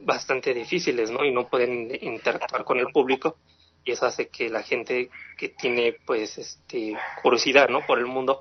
[0.02, 1.24] bastante difíciles, ¿no?
[1.24, 3.38] Y no pueden interactuar con el público
[3.84, 7.84] y eso hace que la gente que tiene, pues, este, curiosidad, ¿no?
[7.86, 8.40] Por el mundo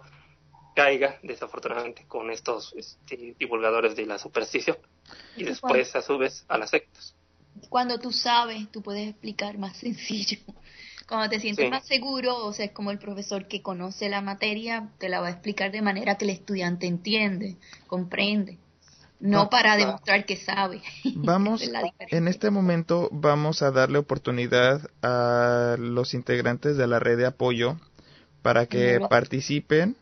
[0.74, 4.78] caiga desafortunadamente con estos este, divulgadores de la superstición
[5.36, 7.16] y después a su vez a las sectas.
[7.70, 10.38] Cuando tú sabes, tú puedes explicar más sencillo.
[11.08, 14.90] Cuando te sientes más seguro, o sea, es como el profesor que conoce la materia,
[15.00, 18.58] te la va a explicar de manera que el estudiante entiende, comprende.
[19.20, 20.82] No para demostrar que sabe.
[21.16, 21.64] Vamos,
[22.10, 27.78] en este momento vamos a darle oportunidad a los integrantes de la red de apoyo
[28.42, 29.96] para que participen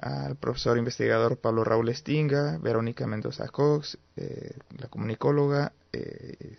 [0.00, 6.56] al profesor investigador Pablo Raúl Estinga, Verónica Mendoza Cox, eh, la comunicóloga, eh,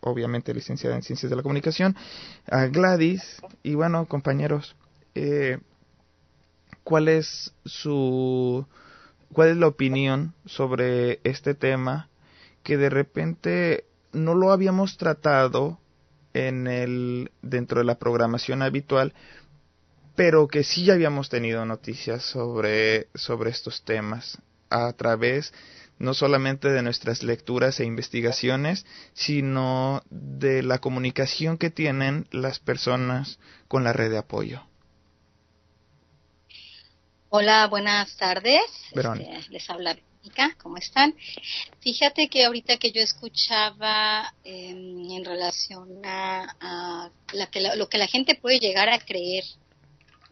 [0.00, 1.96] obviamente licenciada en Ciencias de la Comunicación,
[2.48, 3.42] a Gladys.
[3.64, 4.76] Y bueno, compañeros,
[5.14, 5.58] eh,
[6.84, 8.66] ¿cuál es su
[9.32, 12.08] cuál es la opinión sobre este tema
[12.62, 15.78] que de repente no lo habíamos tratado
[16.34, 19.14] en el dentro de la programación habitual,
[20.16, 25.52] pero que sí ya habíamos tenido noticias sobre sobre estos temas a través
[26.00, 33.38] no solamente de nuestras lecturas e investigaciones, sino de la comunicación que tienen las personas
[33.68, 34.62] con la red de apoyo.
[37.28, 38.62] Hola, buenas tardes.
[38.92, 41.14] Este, les habla Verónica, ¿cómo están?
[41.80, 48.58] Fíjate que ahorita que yo escuchaba em, en relación a, lo que la gente puede
[48.58, 49.44] llegar a creer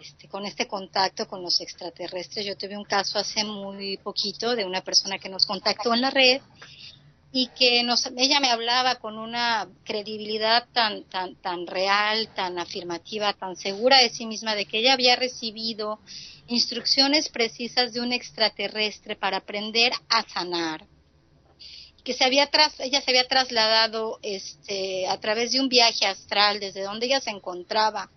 [0.00, 2.46] este, con este contacto con los extraterrestres.
[2.46, 6.10] Yo tuve un caso hace muy poquito de una persona que nos contactó en la
[6.10, 6.40] red
[7.32, 13.32] y que nos, ella me hablaba con una credibilidad tan, tan, tan real, tan afirmativa,
[13.34, 15.98] tan segura de sí misma de que ella había recibido
[16.46, 20.86] instrucciones precisas de un extraterrestre para aprender a sanar
[22.08, 26.58] que se había tras, ella se había trasladado este, a través de un viaje astral
[26.58, 28.08] desde donde ella se encontraba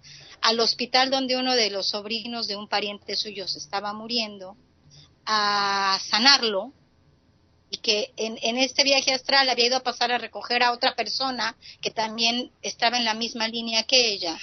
[0.42, 4.58] al hospital donde uno de los sobrinos de un pariente suyo se estaba muriendo
[5.26, 6.74] a sanarlo
[7.70, 11.56] y que en, este viaje astral había ido a pasar a recoger a otra persona
[11.82, 14.38] que también estaba en la misma línea que ella.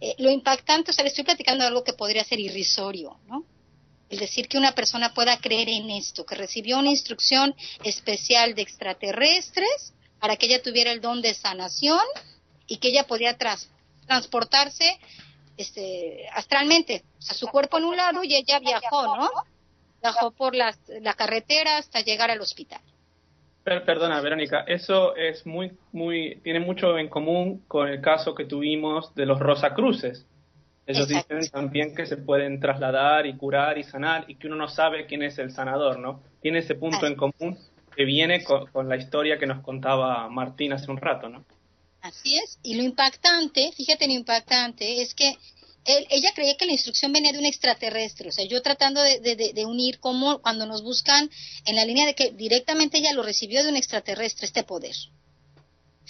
[0.00, 3.44] Eh, lo impactante, o sea, le estoy platicando algo que podría ser irrisorio, ¿no?
[4.08, 8.62] El decir que una persona pueda creer en esto, que recibió una instrucción especial de
[8.62, 12.04] extraterrestres para que ella tuviera el don de sanación
[12.68, 13.36] y que ella podía
[14.06, 14.98] transportarse
[15.56, 19.30] este, astralmente, o sea, su cuerpo en un lado y ella viajó, ¿no?
[20.02, 20.72] Viajó por la
[21.16, 22.80] carretera hasta llegar al hospital.
[23.66, 29.12] Perdona, Verónica, eso es muy, muy, tiene mucho en común con el caso que tuvimos
[29.16, 30.24] de los Rosacruces.
[30.86, 34.68] Ellos dicen también que se pueden trasladar y curar y sanar y que uno no
[34.68, 36.22] sabe quién es el sanador, ¿no?
[36.40, 37.58] Tiene ese punto en común
[37.96, 41.44] que viene con, la historia que nos contaba Martín hace un rato, ¿no?
[42.06, 42.58] Así es.
[42.62, 45.36] Y lo impactante, fíjate lo impactante, es que
[45.84, 48.28] ella creía que la instrucción venía de un extraterrestre.
[48.28, 51.28] O sea, yo tratando de, unir como cuando nos buscan
[51.64, 54.94] en la línea de que directamente ella lo recibió de un extraterrestre, este poder.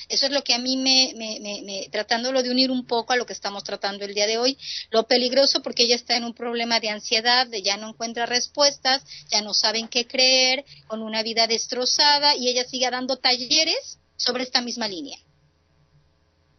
[0.08, 3.16] Eso es lo que a mí me, me, me, tratándolo de unir un poco a
[3.16, 4.58] lo que estamos tratando el día de hoy.
[4.90, 9.02] Lo peligroso porque ella está en un problema de ansiedad, de ya no encuentra respuestas,
[9.30, 14.44] ya no saben qué creer, con una vida destrozada y ella sigue dando talleres sobre
[14.44, 15.18] esta misma línea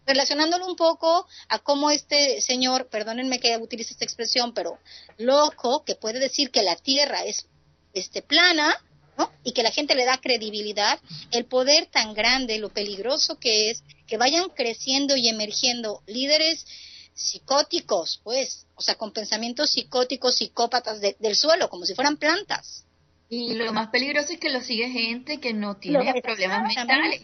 [0.07, 4.79] relacionándolo un poco a cómo este señor, perdónenme que utilice esta expresión, pero
[5.17, 7.45] loco, que puede decir que la Tierra es
[7.93, 8.73] este plana,
[9.17, 9.31] ¿no?
[9.43, 10.99] Y que la gente le da credibilidad,
[11.31, 16.65] el poder tan grande, lo peligroso que es que vayan creciendo y emergiendo líderes
[17.13, 22.85] psicóticos, pues, o sea, con pensamientos psicóticos, psicópatas del suelo, como si fueran plantas.
[23.29, 27.23] Y lo más peligroso es que lo sigue gente que no tiene problemas mentales.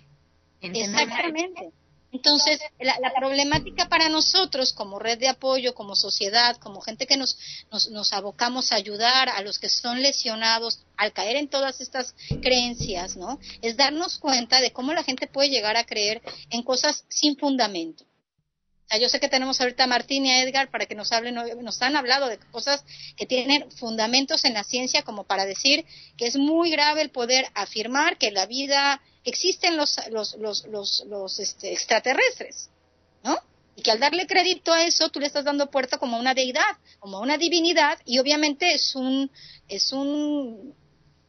[0.61, 1.71] Exactamente.
[2.13, 7.35] Entonces, la, problemática para nosotros como red de apoyo, como sociedad, como gente que nos,
[7.89, 13.17] nos, abocamos a ayudar a los que son lesionados al caer en todas estas creencias,
[13.17, 13.39] ¿no?
[13.63, 18.05] Es darnos cuenta de cómo la gente puede llegar a creer en cosas sin fundamento.
[19.01, 21.33] Yo sé que tenemos ahorita a Martín y a Edgar para que nos hablen,
[21.63, 22.85] nos han hablado de cosas
[23.17, 25.83] que tienen fundamentos en la ciencia como para decir
[26.15, 31.03] que es muy grave el poder afirmar que la vida existen los, los, los, los,
[31.07, 32.69] los este, extraterrestres,
[33.23, 33.39] ¿no?
[33.75, 36.33] Y que al darle crédito a eso, tú le estás dando puerta como a una
[36.33, 39.31] deidad, como a una divinidad, y obviamente es un,
[39.67, 40.75] es un,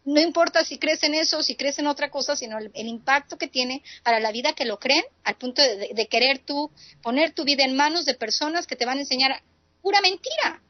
[0.04, 3.48] no importa si crees en eso, si crees en otra cosa, sino el, impacto que
[3.48, 6.70] tiene para la vida que lo creen, al punto de, de, querer tú
[7.02, 9.42] poner tu vida en manos de personas que te van a enseñar
[9.80, 10.60] pura mentira.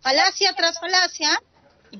[0.00, 1.42] Falacia tras falacia,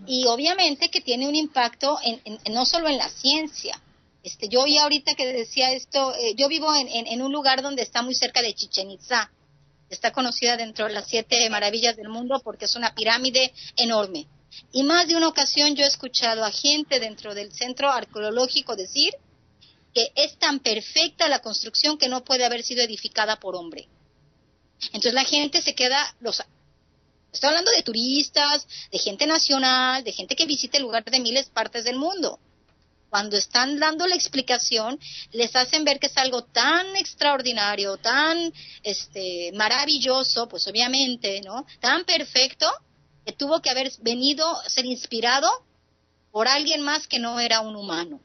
[0.07, 2.21] y obviamente que tiene un impacto en,
[2.53, 3.81] no solo en la ciencia.
[4.23, 8.03] Este, yo oí ahorita que decía esto, eh, yo vivo en, un lugar donde está
[8.03, 9.31] muy cerca de Chichen Itza,
[9.89, 14.27] está conocida dentro de las siete maravillas del mundo porque es una pirámide enorme.
[14.73, 19.15] Y más de una ocasión yo he escuchado a gente dentro del centro arqueológico decir
[19.95, 23.89] que es tan perfecta la construcción que no puede haber sido edificada por hombre.
[24.87, 26.43] Entonces la gente se queda, los
[27.33, 31.49] Estoy hablando de turistas, de gente nacional, de gente que visita el lugar de miles
[31.51, 32.41] partes del mundo.
[33.11, 34.99] Cuando están dando la explicación,
[35.33, 38.53] les hacen ver que es algo tan extraordinario, tan
[38.83, 41.67] este, maravilloso, pues obviamente, ¿no?
[41.81, 42.71] Tan perfecto,
[43.25, 45.49] que tuvo que haber venido, ser inspirado
[46.31, 48.21] por alguien más que no era un humano.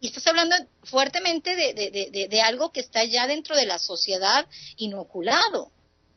[0.00, 4.46] Y estás hablando fuertemente de algo que está ya dentro de la sociedad
[4.76, 5.70] inoculado.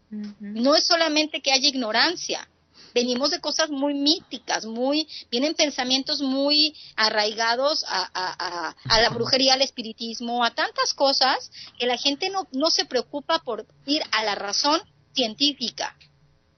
[0.09, 2.47] No es solamente que haya ignorancia,
[2.95, 10.45] venimos de cosas muy míticas, muy, vienen pensamientos muy arraigados a, la brujería, al espiritismo,
[10.45, 14.81] a tantas cosas que la gente no, no se preocupa por ir a la razón
[15.13, 15.95] científica.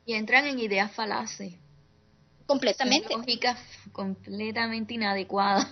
[0.06, 1.54] Y entran en ideas falaces.
[2.46, 3.14] Completamente.
[3.14, 3.58] Lógica
[3.92, 5.68] completamente inadecuada.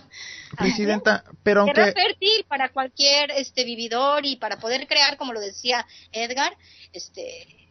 [0.58, 1.80] Presidenta, pero aunque...
[1.80, 6.54] Es fértil para cualquier este vividor y para poder crear, como lo decía Edgar,
[6.92, 7.65] este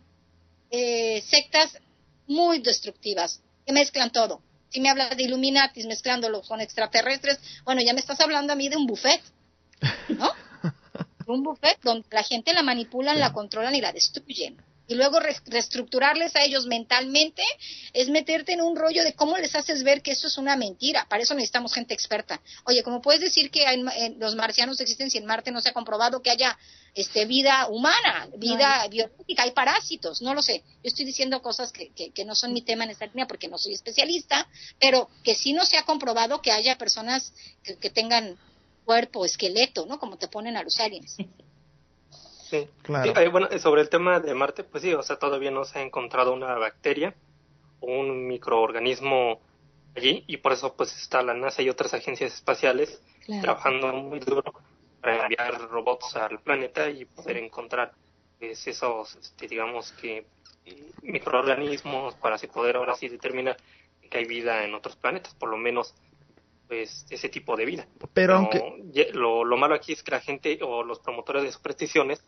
[0.78, 1.80] eh, sectas
[2.28, 4.42] muy destructivas que mezclan todo.
[4.70, 8.68] Si me hablas de Illuminatis mezclándolo con extraterrestres, bueno, ya me estás hablando a mí
[8.68, 9.22] de un buffet,
[10.10, 10.32] ¿no?
[11.28, 14.62] un buffet donde la gente la manipulan, la controlan y la destruyen.
[14.88, 17.44] Y luego reestructurarles a ellos mentalmente
[17.94, 21.08] es meterte en un rollo de cómo les haces ver que eso es una mentira.
[21.10, 22.42] Para eso necesitamos gente experta.
[22.66, 23.66] Oye, ¿cómo puedes decir que
[24.18, 26.58] los marcianos existen si en Marte no se ha comprobado que haya
[26.94, 30.22] este, vida humana, vida biológica, hay parásitos?
[30.22, 30.64] No lo sé.
[30.84, 33.58] Yo estoy diciendo cosas que, que, no son mi tema en esta línea porque no
[33.58, 34.48] soy especialista,
[34.80, 37.34] pero que sí no se ha comprobado que haya personas
[37.64, 38.38] que, que tengan
[38.86, 40.00] cuerpo, esqueleto, ¿no?
[40.00, 41.18] Como te ponen a los aliens.
[42.64, 43.32] Sí, claro.
[43.32, 46.34] bueno, sobre el tema de Marte, pues sí, o sea, todavía no se ha encontrado
[46.34, 47.16] una bacteria
[47.80, 49.40] o un microorganismo
[49.96, 53.02] allí y por eso pues está la NASA y otras agencias espaciales
[53.42, 54.44] trabajando muy duro
[55.02, 57.94] para enviar robots al planeta y poder encontrar
[58.40, 60.26] pues, esos, este, digamos que
[61.04, 63.58] microorganismos para así poder ahora sí determinar
[64.10, 65.96] que hay vida en otros planetas, por lo menos
[66.68, 67.88] pues ese tipo de vida.
[68.14, 68.82] Pero aunque...
[69.14, 72.24] lo, lo malo aquí es que la gente o los promotores de supersticiones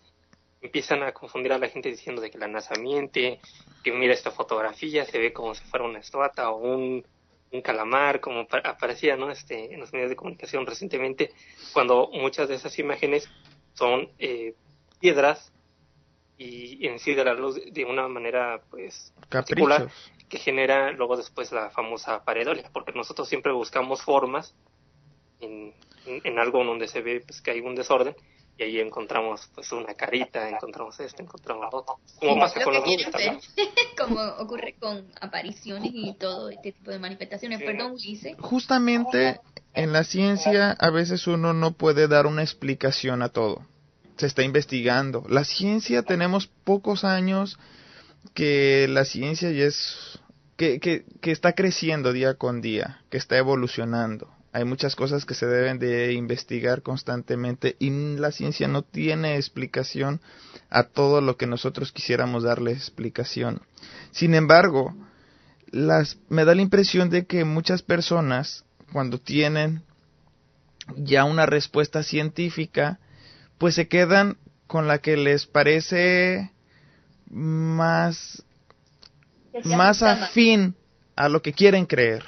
[0.68, 3.40] empiezan a confundir a la gente diciendo de que la NASA miente,
[3.84, 7.06] que mira esta fotografía, se ve como si fuera una estuata o un,
[7.52, 9.32] un calamar, como aparecía ¿no?
[9.32, 11.32] este, en los medios de comunicación recientemente,
[11.74, 13.30] cuando muchas de esas imágenes
[13.74, 14.56] son eh,
[15.00, 15.52] piedras
[16.38, 19.90] y en sí de la luz de una manera pues particular
[20.30, 24.54] que genera luego después la famosa paredolia, porque nosotros siempre buscamos formas
[25.40, 25.74] en,
[26.06, 28.16] en, algo donde se ve pues, que hay un desorden
[28.58, 32.00] y ahí encontramos pues una carita, encontramos esto, encontramos otro.
[32.20, 32.84] Como pasa con los
[33.98, 37.62] Como ocurre con apariciones y todo este tipo de manifestaciones.
[37.62, 38.36] Perdón, Ulises.
[38.40, 39.40] Justamente
[39.74, 43.64] en la ciencia a veces uno no puede dar una explicación a todo.
[44.18, 45.24] Se está investigando.
[45.30, 47.60] La ciencia tenemos pocos años
[48.34, 50.20] que la ciencia ya es
[50.56, 55.34] que, que, que está creciendo día con día, que está evolucionando hay muchas cosas que
[55.34, 60.22] se deben de investigar constantemente y la ciencia no tiene explicación
[60.70, 63.62] a todo lo que nosotros quisiéramos darle explicación.
[64.12, 64.96] Sin embargo,
[65.72, 69.84] las, me da la impresión de que muchas personas, cuando tienen
[70.96, 73.00] ya una respuesta científica,
[73.58, 76.52] pues se quedan con la que les parece
[77.30, 78.44] más,
[79.64, 80.76] más afín
[81.16, 82.24] a lo que quieren creer.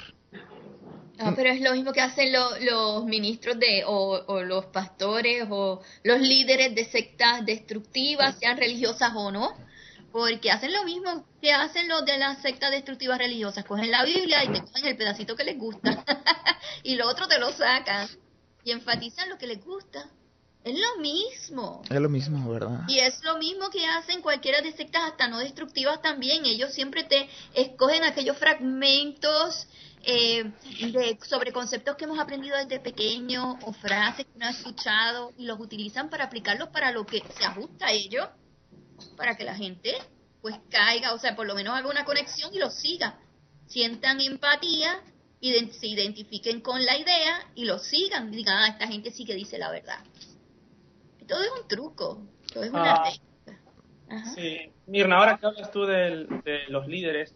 [1.22, 6.20] Ah, pero es lo mismo que hacen los ministros de, o, los pastores o los
[6.20, 9.54] líderes de sectas destructivas, sean religiosas o no,
[10.12, 14.44] porque hacen lo mismo que hacen los de las sectas destructivas religiosas, cogen la Biblia
[14.44, 16.04] y te cogen el pedacito que les gusta
[16.82, 18.08] y lo otro te lo sacan
[18.64, 20.08] y enfatizan lo que les gusta.
[20.62, 21.82] Es lo mismo.
[21.88, 22.82] Es lo mismo, ¿verdad?
[22.86, 26.44] Y es lo mismo que hacen cualquiera de sectas hasta no destructivas también.
[26.44, 29.66] Ellos siempre te escogen aquellos fragmentos
[30.02, 30.50] eh,
[30.92, 35.44] de, sobre conceptos que hemos aprendido desde pequeño o frases que uno ha escuchado y
[35.44, 38.28] los utilizan para aplicarlos para lo que se ajusta a ellos,
[39.16, 39.94] para que la gente
[40.40, 43.18] pues caiga, o sea, por lo menos haga una conexión y lo siga,
[43.66, 45.02] sientan empatía,
[45.40, 49.34] y se identifiquen con la idea y lo sigan, digan, ah, esta gente sí que
[49.34, 49.98] dice la verdad.
[51.26, 52.22] Todo es un truco,
[52.52, 53.04] todo es una
[54.10, 56.26] ah, Sí, Mirna, ahora que hablas tú de
[56.68, 57.34] los líderes,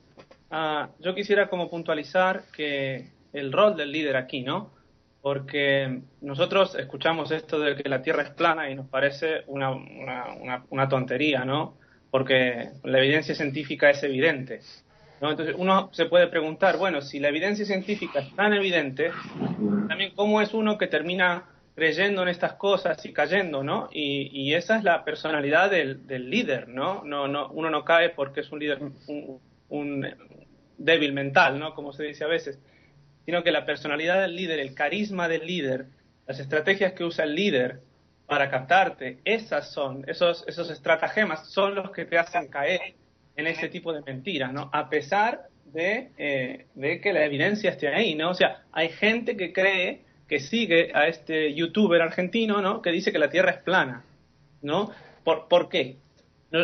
[0.51, 4.72] Ah, yo quisiera como puntualizar que el rol del líder aquí, ¿no?
[5.20, 9.72] Porque nosotros escuchamos esto de que la Tierra es plana y nos parece una,
[10.70, 11.76] una, tontería, ¿no?
[12.11, 14.61] Porque la evidencia científica es evidente.
[15.20, 15.30] ¿no?
[15.30, 19.11] Entonces uno se puede preguntar, bueno, si la evidencia científica es tan evidente,
[19.88, 23.88] también cómo es uno que termina creyendo en estas cosas y cayendo, ¿no?
[23.92, 27.03] Y, esa es la personalidad del, líder, ¿no?
[27.05, 28.78] No, no Uno no cae porque es un líder,
[29.68, 30.07] un,
[30.79, 31.75] débil mental, ¿no?
[31.75, 32.59] Como se dice a veces,
[33.25, 35.87] sino que la personalidad del líder, el carisma del líder,
[36.27, 37.81] las estrategias que usa el líder
[38.27, 42.95] para captarte, esas son, esos, esos estratagemas son los que te hacen caer
[43.37, 44.70] en ese tipo de mentiras, ¿no?
[44.72, 48.31] A pesar de, eh, que la evidencia esté ahí, ¿no?
[48.31, 52.81] O sea, hay gente que cree que sigue a este youtuber argentino, ¿no?
[52.81, 54.05] Que dice que la Tierra es plana,
[54.62, 54.91] ¿no?
[55.25, 55.97] ¿Por, ¿por qué?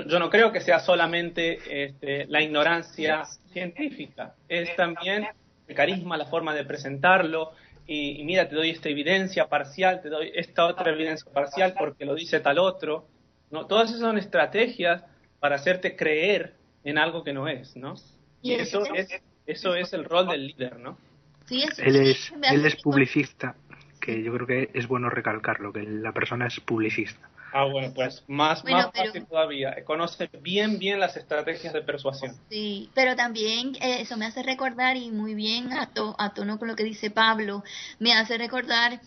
[0.07, 5.27] Yo no creo que sea solamente este, la ignorancia científica, es también
[5.67, 7.53] el carisma, la forma de presentarlo,
[7.87, 12.15] y, mira, te doy esta evidencia parcial, te doy esta otra evidencia parcial porque lo
[12.15, 13.09] dice tal otro,
[13.51, 13.67] ¿no?
[13.67, 15.03] Todas esas son estrategias
[15.41, 17.97] para hacerte creer en algo que no es, ¿no?
[18.43, 19.09] Y eso es,
[19.45, 20.99] eso es el rol del líder, ¿no?
[21.47, 23.57] Sí, él es, él es publicista,
[24.01, 27.29] que yo creo que es bueno recalcarlo, que la persona es publicista.
[27.53, 29.75] Ah, bueno, pues más, más fácil todavía.
[29.85, 32.37] Conoce bien, bien las estrategias de persuasión.
[32.49, 36.69] Sí, pero también eh, eso me hace recordar, y muy bien a, a tono con
[36.69, 37.65] lo que dice Pablo,
[37.99, 39.01] me hace recordar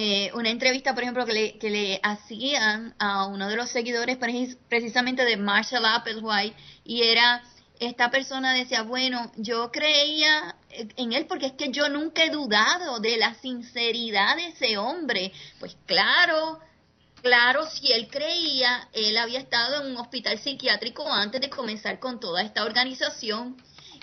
[0.00, 4.16] eh, una entrevista, por ejemplo, que le, que le hacían a uno de los seguidores
[4.68, 7.42] precisamente de Marshall Applewhite y era
[7.80, 13.00] esta persona decía, bueno, yo creía en él porque es que yo nunca he dudado
[13.00, 15.32] de la sinceridad de ese hombre.
[15.58, 16.60] Pues claro,
[17.22, 22.20] claro, si él creía, él había estado en un hospital psiquiátrico antes de comenzar con
[22.20, 23.56] toda esta organización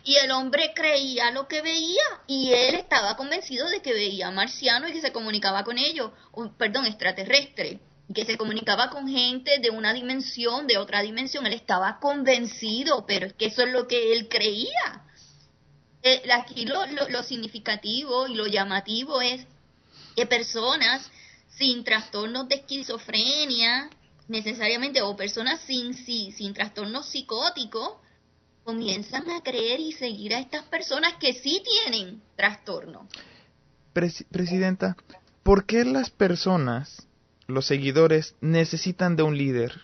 [0.06, 4.88] y el hombre creía lo que veía y él estaba convencido de que veía marciano
[4.88, 6.12] y que se comunicaba con ellos,
[6.60, 7.80] perdón, extraterrestre,
[8.14, 11.48] que se comunicaba con gente de una dimensión, de otra dimensión.
[11.48, 15.06] Él estaba convencido, pero es que eso es lo que él creía.
[16.04, 19.48] Eh, aquí lo, lo, significativo y lo llamativo es
[20.16, 21.10] que personas
[21.58, 23.90] sin trastornos de esquizofrenia,
[24.28, 27.94] necesariamente, o personas sin, sin, sin trastornos psicóticos,
[28.64, 33.08] comienzan a creer y seguir a estas personas que sí tienen trastorno.
[33.94, 34.98] Presidenta,
[35.44, 37.08] ¿por qué las personas,
[37.48, 39.82] los seguidores, necesitan de un líder?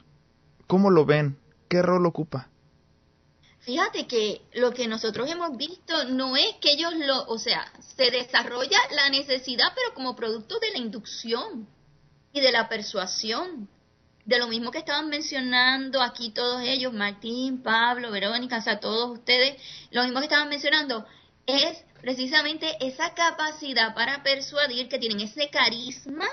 [0.67, 1.38] ¿Cómo lo ven?
[1.69, 2.49] ¿Qué rol ocupa?
[3.62, 8.09] Fíjate que lo que nosotros hemos visto no es que ellos lo, o sea, se
[8.09, 11.68] desarrolla la necesidad, pero como producto de la inducción
[12.34, 13.70] y de la persuasión.
[14.26, 19.18] De lo mismo que estaban mencionando aquí todos ellos, Martín, Pablo, Verónica, o sea, todos
[19.18, 21.05] ustedes, lo mismo que estaban mencionando
[21.45, 26.28] es precisamente esa capacidad para persuadir que tienen ese carisma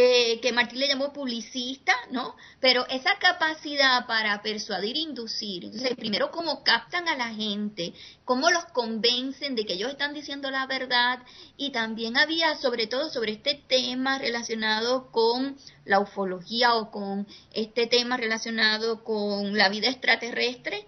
[0.00, 2.36] eh, que Martín le llamó publicista, ¿no?
[2.60, 7.94] Pero esa capacidad para persuadir e inducir, entonces primero cómo captan a la gente,
[8.24, 11.18] cómo los convencen de que ellos están diciendo la verdad
[11.56, 17.88] y también había sobre todo sobre este tema relacionado con la ufología o con este
[17.88, 20.86] tema relacionado con la vida extraterrestre,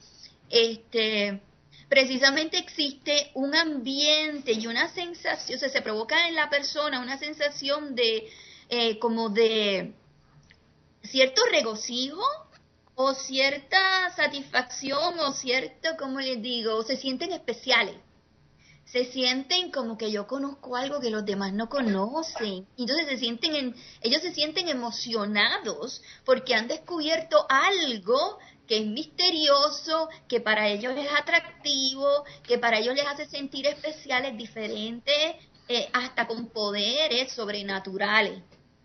[0.50, 1.40] este
[1.88, 7.18] precisamente existe un ambiente y una sensación, o sea, se provoca en la persona una
[7.18, 8.30] sensación de
[8.70, 9.94] eh, como de
[11.02, 12.22] cierto regocijo
[12.94, 17.96] o cierta satisfacción o cierto, como les digo, se sienten especiales.
[18.84, 22.66] Se sienten como que yo conozco algo que los demás no conocen.
[22.76, 30.08] Entonces se sienten en, ellos se sienten emocionados porque han descubierto algo que es misterioso,
[30.28, 35.34] que para ellos es atractivo, que para ellos les hace sentir especiales, diferentes,
[35.68, 38.42] eh, hasta con poderes sobrenaturales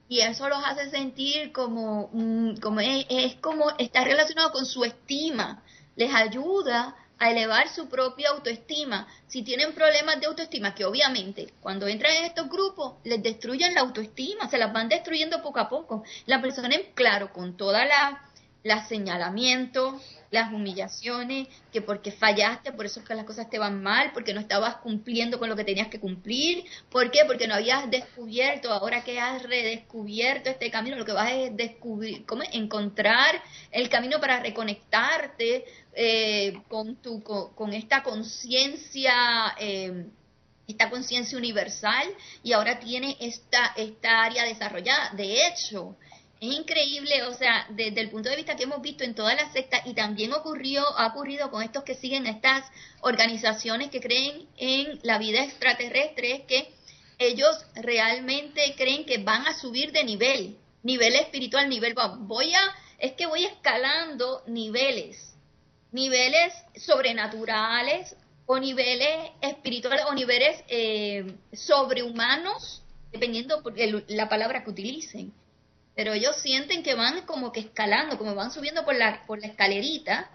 [0.08, 5.64] y eso los hace sentir como, mm, como es, como está relacionado con su estima,
[5.96, 9.08] les ayuda a elevar su propia autoestima.
[9.28, 13.82] Si tienen problemas de autoestima, que obviamente cuando entran en estos grupos les destruyen la
[13.82, 16.04] autoestima, se las van destruyendo poco a poco.
[16.26, 18.22] La persona, claro, con toda la,
[18.66, 20.02] la señalamiento,
[20.32, 24.34] las humillaciones, que porque fallaste, por eso es que las cosas te van mal, porque
[24.34, 26.66] no estabas cumpliendo con lo que tenías que cumplir.
[26.90, 27.20] ¿Por qué?
[27.28, 32.26] Porque no habías descubierto, ahora que has redescubierto este camino, lo que vas es descubrir,
[32.26, 32.42] ¿cómo?
[32.52, 33.40] encontrar
[33.70, 35.64] el camino para reconectarte
[35.94, 39.14] eh, con, tu, con, esta conciencia.
[39.60, 40.08] Eh,
[40.68, 42.08] esta conciencia universal
[42.42, 45.12] y ahora tiene esta, esta área desarrollada.
[45.12, 45.96] De hecho,
[46.42, 49.54] es increíble, o sea, desde el punto de vista que hemos visto en todas las
[49.54, 52.66] sectas y también ocurrió, ha ocurrido con estos que siguen estas
[53.02, 56.74] organizaciones que creen en la vida extraterrestre, es que
[57.18, 63.14] ellos realmente creen que van a subir de nivel, nivel espiritual, nivel, voy a, es
[63.14, 65.34] que voy escalando niveles,
[65.94, 68.14] niveles sobrenaturales
[68.46, 72.82] o niveles espirituales o niveles eh, sobrehumanos,
[73.14, 75.34] dependiendo de la palabra que utilicen
[75.96, 79.48] pero ellos sienten que van como que escalando, como van subiendo por la, por la
[79.48, 80.30] escalerita,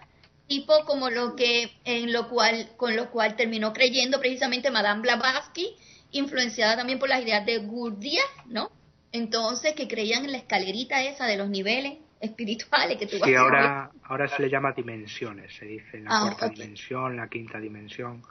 [0.47, 5.75] tipo como lo que, en lo cual, con lo cual terminó creyendo precisamente Madame Blavatsky,
[6.11, 8.71] influenciada también por las ideas de Gurdjieff, ¿no?
[9.11, 13.91] Entonces, que creían en la escalerita esa de los niveles espirituales que tú sí, ahora,
[14.03, 18.23] ahora se le llama dimensiones, se dice la ah, cuarta dimensión, la quinta dimensión,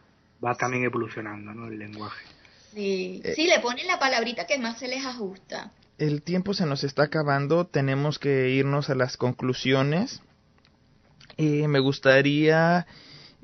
[0.44, 1.68] va también evolucionando, ¿no?
[1.68, 2.24] El lenguaje.
[2.72, 6.82] Sí, sí, le ponen la palabrita que más se les ajusta el tiempo se nos
[6.82, 10.22] está acabando, tenemos que irnos a las conclusiones.
[11.36, 12.86] Eh, me gustaría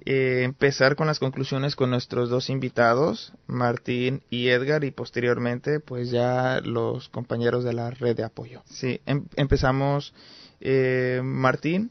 [0.07, 6.11] eh, empezar con las conclusiones con nuestros dos invitados, Martín y Edgar, y posteriormente, pues
[6.11, 8.63] ya los compañeros de la red de apoyo.
[8.65, 10.15] Sí, em, empezamos.
[10.61, 11.91] Eh, Martín,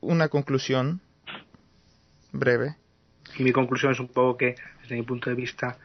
[0.00, 1.00] una conclusión
[2.32, 2.74] breve.
[3.38, 5.78] Mi conclusión es un poco que, desde mi punto de vista,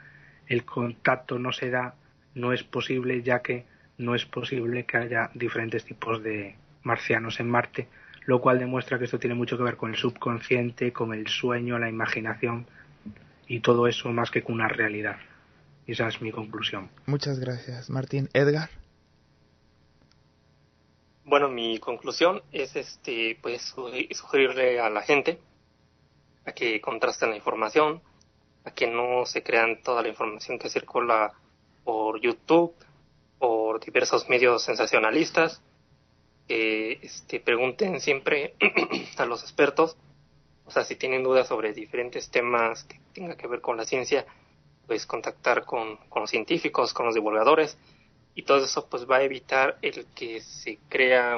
[0.48, 1.94] el contacto no se da
[2.36, 3.66] no es posible ya que
[3.98, 7.88] no es posible que haya diferentes tipos de marcianos en Marte,
[8.26, 11.78] lo cual demuestra que esto tiene mucho que ver con el subconsciente, con el sueño,
[11.80, 12.66] la imaginación
[13.48, 15.18] y todo eso más que con una realidad.
[15.86, 16.90] Y esa es mi conclusión.
[17.06, 18.30] Muchas gracias, Martín.
[18.34, 18.70] Edgar.
[21.26, 23.62] Bueno, mi conclusión es este, pues
[24.12, 25.40] sugerirle a la gente
[26.46, 28.02] a que contrasten la información,
[28.66, 31.34] a que no se crean toda la información que circula
[31.84, 32.74] por YouTube,
[33.40, 35.62] por diversos medios sensacionalistas,
[36.48, 38.56] que este, pregunten siempre
[39.18, 39.98] a los expertos,
[40.66, 44.26] o sea, si tienen dudas sobre diferentes temas que tengan que ver con la ciencia,
[44.88, 47.78] pues contactar con, con los científicos, con los divulgadores,
[48.36, 51.38] y todo eso pues va a evitar el que se crea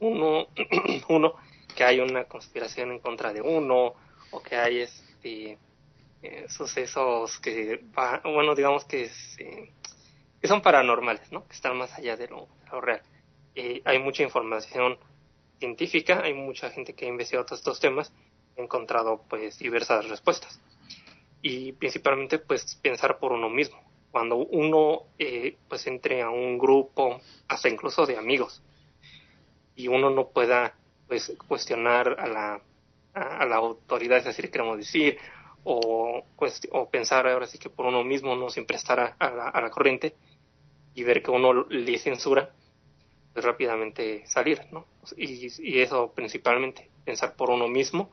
[0.00, 0.46] uno,
[1.08, 1.34] uno
[1.74, 3.94] que hay una conspiración en contra de uno,
[4.30, 5.58] o que hay este
[6.22, 7.80] eh, sucesos que
[8.24, 9.10] bueno digamos que,
[10.40, 12.48] que son paranormales no que están más allá de lo,
[12.80, 13.02] real.
[13.84, 14.98] Hay mucha información
[15.58, 18.12] científica hay mucha gente que ha investigado todos estos temas
[18.56, 20.60] ha encontrado pues diversas respuestas.
[21.42, 23.80] Y principalmente pues pensar por uno mismo.
[24.10, 28.62] Cuando uno eh, pues entre a un grupo hasta incluso de amigos
[29.76, 30.74] y uno no pueda
[31.06, 32.60] pues cuestionar a la
[33.14, 35.18] a, la autoridad, es decir, queremos decir,
[35.64, 36.24] o,
[36.70, 40.14] o pensar ahora sí que por uno mismo no siempre estar a, la, corriente
[40.98, 42.50] y ver que uno le censura,
[43.32, 44.84] pues rápidamente salir, ¿no?
[45.16, 48.10] Y, y, eso principalmente, pensar por uno mismo,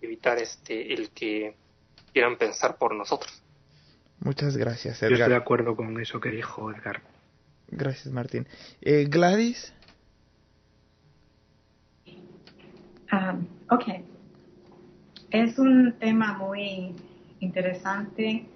[0.00, 1.56] evitar este el que
[2.12, 3.42] quieran pensar por nosotros.
[4.20, 5.10] Muchas gracias, Edgar.
[5.10, 7.02] Yo estoy de acuerdo con eso que dijo Edgar.
[7.66, 8.46] Gracias, Martín.
[8.80, 9.74] Eh, Gladys.
[13.10, 14.04] Um, ok.
[15.30, 16.94] Es un tema muy
[17.40, 18.46] interesante.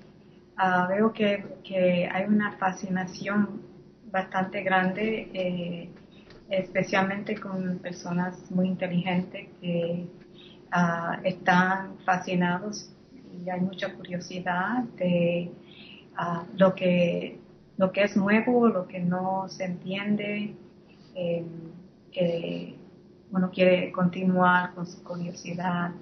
[0.60, 3.62] Ah, veo que, hay una fascinación
[4.10, 5.88] bastante grande, eh,
[6.50, 10.08] especialmente con personas muy inteligentes que
[10.72, 15.52] ah, están fascinados y hay mucha curiosidad de
[16.16, 17.38] ah, lo, que,
[17.76, 20.56] lo que es nuevo, lo que no se entiende,
[21.14, 21.44] eh,
[22.10, 22.74] que
[23.30, 25.92] uno quiere continuar con su curiosidad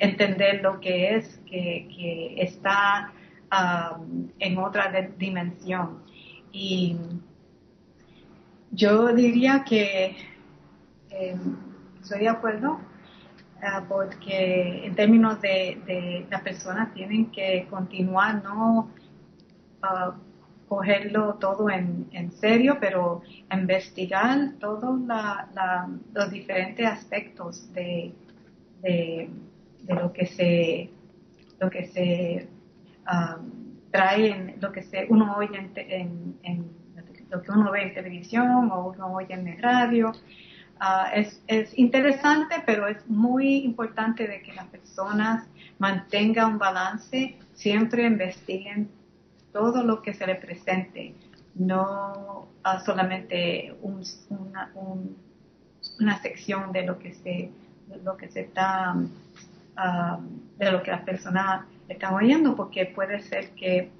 [0.00, 3.12] entender lo que es, que, está
[4.38, 6.02] en otra dimensión.
[6.52, 6.96] Y
[8.70, 10.16] yo diría que
[11.10, 11.36] eh,
[12.00, 12.80] estoy de acuerdo
[13.56, 18.90] uh, porque en términos de, de las personas tienen que continuar, no
[19.82, 20.12] uh,
[20.68, 25.00] cogerlo todo en, serio, pero investigar todos
[26.14, 28.14] los diferentes aspectos de,
[28.80, 29.28] de
[29.88, 30.90] lo que se,
[31.58, 32.48] lo que se
[33.06, 33.50] um,
[33.90, 36.80] trae, en, lo que se, uno oye en, en,
[37.30, 40.12] lo que uno ve en televisión o uno oye en el radio.
[40.80, 45.46] Uh, es, es, interesante, pero es muy importante de que las personas
[45.78, 48.90] mantengan un balance, siempre investiguen
[49.52, 51.14] todo lo que se le presente,
[51.54, 54.70] no uh, solamente una,
[56.22, 57.50] sección de lo que se,
[58.02, 58.96] lo que se está
[60.58, 63.90] de lo que las personas están oyendo, porque puede ser que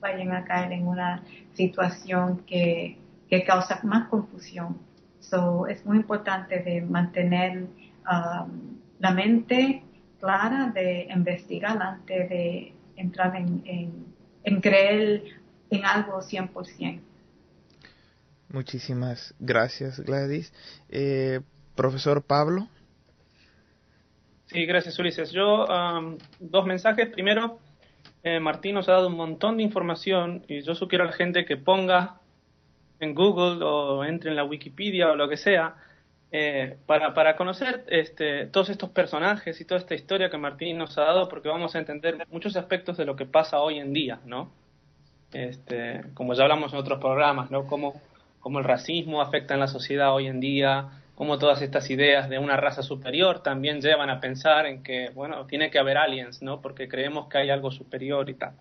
[0.00, 1.24] vayan a caer en una
[1.54, 4.78] situación que, que causa más confusión.
[5.20, 7.66] So, es muy importante de mantener
[8.98, 9.82] la mente
[10.20, 13.62] clara, de investigar antes de entrar en,
[14.44, 15.24] en, creer
[15.70, 17.00] en algo 100%.
[18.50, 20.52] Muchísimas gracias, Gladys.
[20.88, 21.40] Eh,
[21.74, 22.68] profesor Pablo.
[24.50, 25.30] Sí, gracias Ulises.
[25.30, 25.66] Yo,
[26.40, 27.10] dos mensajes.
[27.10, 27.58] Primero,
[28.22, 31.44] eh, Martín nos ha dado un montón de información y yo sugiero a la gente
[31.44, 32.14] que ponga
[32.98, 35.76] en Google o entre en la Wikipedia o lo que sea
[36.32, 40.96] eh, para, para conocer este, todos estos personajes y toda esta historia que Martín nos
[40.96, 44.18] ha dado porque vamos a entender muchos aspectos de lo que pasa hoy en día,
[44.24, 44.50] ¿no?
[45.32, 47.66] Este, como ya hablamos en otros programas, ¿no?
[47.66, 48.00] Cómo,
[48.40, 52.38] cómo el racismo afecta en la sociedad hoy en día, como todas estas ideas de
[52.38, 56.60] una raza superior también llevan a pensar en que, bueno, tiene que haber aliens, ¿no?
[56.60, 58.52] Porque creemos que hay algo superior y tal.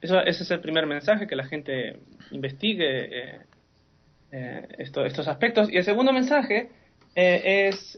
[0.00, 2.00] Eso, ese es el primer mensaje, que la gente
[2.32, 3.40] investigue eh,
[4.32, 5.70] eh, estos aspectos.
[5.70, 6.70] Y el segundo mensaje
[7.14, 7.96] eh, es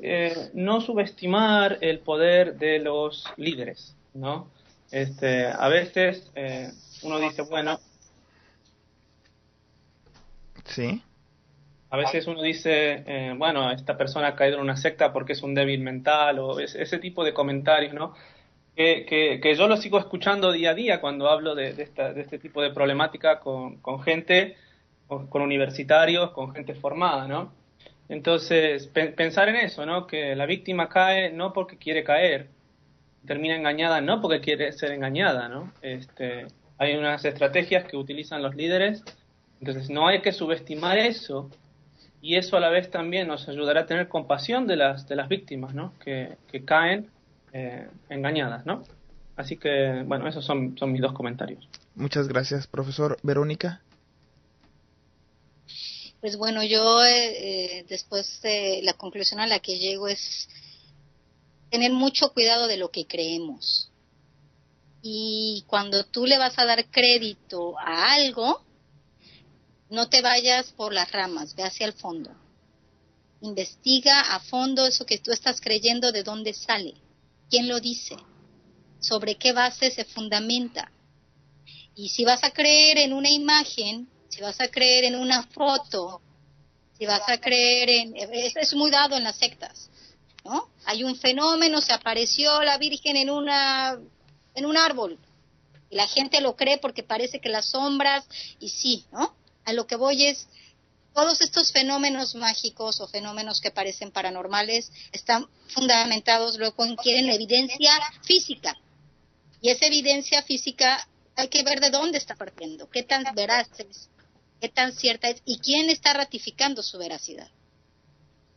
[0.53, 4.51] no subestimar el poder de los líderes, ¿no?
[4.91, 6.31] Este, a veces
[7.03, 7.81] uno dice, bueno...
[10.67, 11.03] Sí.
[11.93, 15.43] A veces uno dice, eh, bueno, esta persona ha caído en una secta porque es
[15.43, 18.15] un débil mental o ese tipo de comentarios, ¿no?
[18.75, 22.63] Que, yo lo sigo escuchando día a día cuando hablo de, esta, de este tipo
[22.63, 24.57] de problemática con, con gente,
[25.07, 27.53] con, universitarios, con gente formada, ¿no?
[28.09, 30.07] Entonces, pensar en eso, ¿no?
[30.07, 32.49] Que la víctima cae no porque quiere caer,
[33.27, 35.71] termina engañada no porque quiere ser engañada, ¿no?
[35.83, 36.47] Este,
[36.79, 39.05] hay unas estrategias que utilizan los líderes,
[39.61, 41.51] entonces no hay que subestimar eso
[42.23, 45.29] y eso a la vez también nos ayudará a tener compasión de las, de las
[45.29, 45.93] víctimas, ¿no?
[45.99, 47.11] Que, caen
[47.53, 48.85] eh, engañadas, ¿no?
[49.37, 51.69] Así que, bueno, esos son, son mis dos comentarios.
[51.97, 53.19] Muchas gracias, profesor.
[53.25, 53.83] Verónica.
[56.21, 60.49] Pues bueno, yo eh, eh, después de la conclusión a la que llego es
[61.71, 63.91] tener mucho cuidado de lo que creemos.
[65.03, 68.63] Y cuando tú le vas a dar crédito a algo,
[69.93, 72.31] no te vayas por las ramas, ve hacia el fondo.
[73.43, 76.95] Investiga a fondo eso que tú estás creyendo, de dónde sale,
[77.51, 78.17] quién lo dice,
[79.01, 80.91] sobre qué base se fundamenta.
[81.95, 86.23] Y si vas a creer en una imagen, si vas a creer en una foto,
[86.97, 88.17] si vas a creer en...
[88.17, 89.91] Es, muy dado en las sectas.
[90.43, 90.71] ¿no?
[90.87, 93.99] Hay un fenómeno, se apareció la Virgen en, una,
[94.55, 95.19] en un árbol
[95.91, 98.25] y la gente lo cree porque parece que las sombras,
[98.59, 99.42] y sí, ¿no?
[99.65, 100.49] A lo que voy es,
[101.15, 107.93] todos estos fenómenos mágicos o fenómenos que parecen paranormales están fundamentados luego en quieren evidencia
[108.23, 108.77] física.
[109.61, 111.07] Y esa evidencia física
[111.37, 114.09] hay que ver de dónde está partiendo, qué tan veraz es,
[114.61, 117.51] qué tan cierta es y quién está ratificando su veracidad.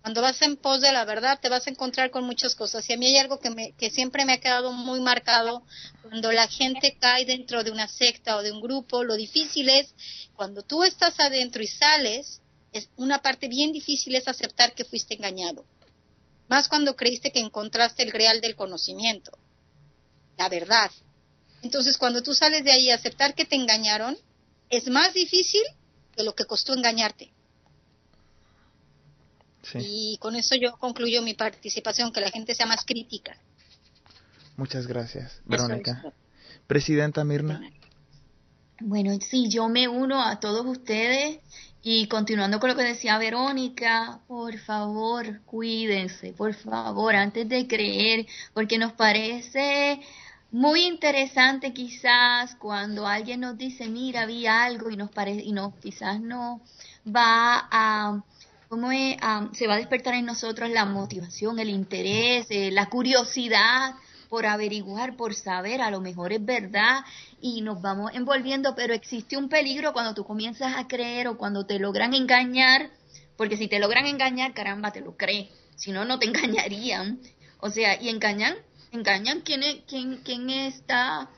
[0.05, 2.87] Cuando vas en pos de la verdad te vas a encontrar con muchas cosas.
[2.87, 5.63] Y a mí hay algo que, me, que siempre me ha quedado muy marcado.
[6.03, 9.95] Cuando la gente cae dentro de una secta o de un grupo, lo difícil es,
[10.35, 12.39] cuando tú estás adentro y sales,
[12.71, 15.65] es una parte bien difícil es aceptar que fuiste engañado.
[16.49, 19.31] Más cuando creíste que encontraste el real del conocimiento,
[20.37, 20.91] la verdad.
[21.63, 24.15] Entonces, cuando tú sales de ahí, aceptar que te engañaron
[24.69, 25.63] es más difícil
[26.15, 27.33] que lo que costó engañarte.
[29.73, 33.37] Y con eso yo concluyo mi participación, que la gente sea más crítica.
[34.57, 36.03] Muchas gracias, Verónica.
[36.67, 37.61] Presidenta Mirna.
[38.79, 41.39] Bueno, sí, yo me uno a todos ustedes
[41.81, 48.25] y continuando con lo que decía Verónica, por favor, cuídense, por favor, antes de creer,
[48.53, 50.01] porque nos parece
[50.51, 55.73] muy interesante quizás cuando alguien nos dice, mira, vi algo y nos parece y no
[55.81, 56.61] quizás no
[57.05, 58.23] va a
[58.75, 58.89] cómo
[59.53, 63.95] se va a despertar en nosotros la motivación, el interés, eh, la curiosidad
[64.27, 67.05] por averiguar, por saber, a lo mejor es verdad
[67.39, 71.65] y nos vamos envolviendo, pero existe un peligro cuando tú comienzas a creer o cuando
[71.65, 72.89] te logran engañar,
[73.37, 75.47] porque si te logran engañar, caramba, te lo crees,
[75.77, 77.21] si no, no te engañarían.
[77.61, 78.55] O sea, y engañan,
[78.91, 81.29] engañan quién, quién, quién está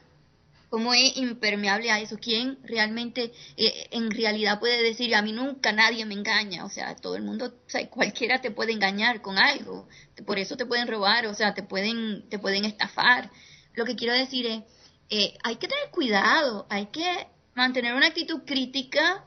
[0.69, 5.71] cómo es impermeable a eso, quién realmente eh, en realidad puede decir, a mí nunca
[5.71, 9.37] nadie me engaña, o sea, todo el mundo, o sea, cualquiera te puede engañar con
[9.37, 9.87] algo,
[10.25, 13.31] por eso te pueden robar, o sea, te pueden, te pueden estafar.
[13.73, 14.63] Lo que quiero decir es,
[15.09, 19.25] eh, hay que tener cuidado, hay que mantener una actitud crítica,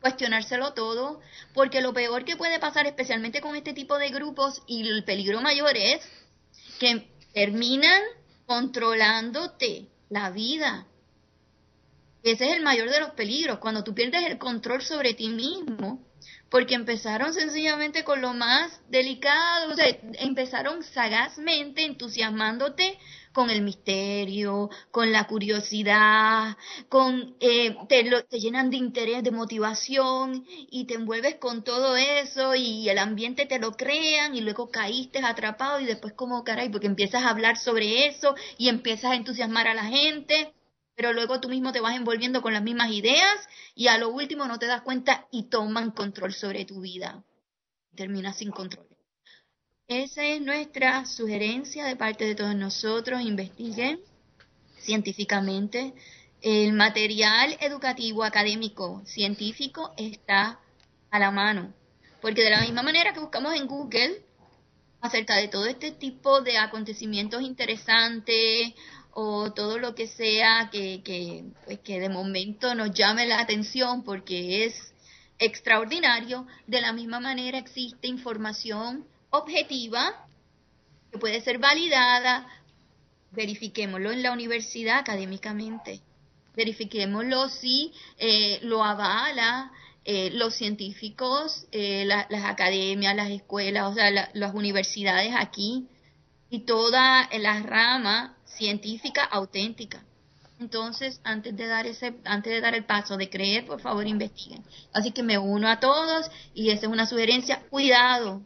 [0.00, 1.20] cuestionárselo todo,
[1.54, 5.40] porque lo peor que puede pasar, especialmente con este tipo de grupos, y el peligro
[5.40, 6.00] mayor es
[6.78, 8.02] que terminan
[8.46, 10.86] controlándote, la vida.
[12.22, 16.04] Ese es el mayor de los peligros, cuando tú pierdes el control sobre ti mismo,
[16.52, 19.86] porque empezaron sencillamente con lo más delicado, o sea,
[20.18, 22.98] empezaron sagazmente entusiasmándote
[23.32, 26.58] con el misterio, con la curiosidad,
[26.90, 32.54] con eh, te, te llenan de interés, de motivación y te envuelves con todo eso
[32.54, 36.86] y el ambiente te lo crean y luego caíste atrapado y después como caray, porque
[36.86, 40.52] empiezas a hablar sobre eso y empiezas a entusiasmar a la gente,
[40.94, 44.46] pero luego tú mismo te vas envolviendo con las mismas ideas y a lo último
[44.46, 47.24] no te das cuenta y toman control sobre tu vida.
[47.94, 48.86] Terminas sin control.
[49.88, 53.20] Esa es nuestra sugerencia de parte de todos nosotros.
[53.20, 54.00] Investiguen
[54.78, 55.94] científicamente.
[56.40, 60.60] El material educativo, académico, científico está
[61.10, 61.72] a la mano.
[62.20, 64.22] Porque de la misma manera que buscamos en Google
[65.00, 68.72] acerca de todo este tipo de acontecimientos interesantes
[69.12, 74.02] o todo lo que sea que, que, pues que de momento nos llame la atención
[74.04, 74.92] porque es
[75.38, 80.26] extraordinario, de la misma manera existe información objetiva,
[81.10, 82.46] que puede ser validada,
[83.32, 86.00] verifiquémoslo en la universidad académicamente,
[86.54, 89.72] verifiquémoslo si eh, lo avala
[90.04, 95.86] eh, los científicos, eh, las academias, las escuelas, o sea, las universidades aquí
[96.50, 100.04] y toda la rama científica auténtica.
[100.60, 104.62] Entonces, antes de dar ese, antes de dar el paso de creer, por favor investiguen.
[104.92, 107.62] Así que me uno a todos y esa es una sugerencia.
[107.68, 108.42] Cuidado,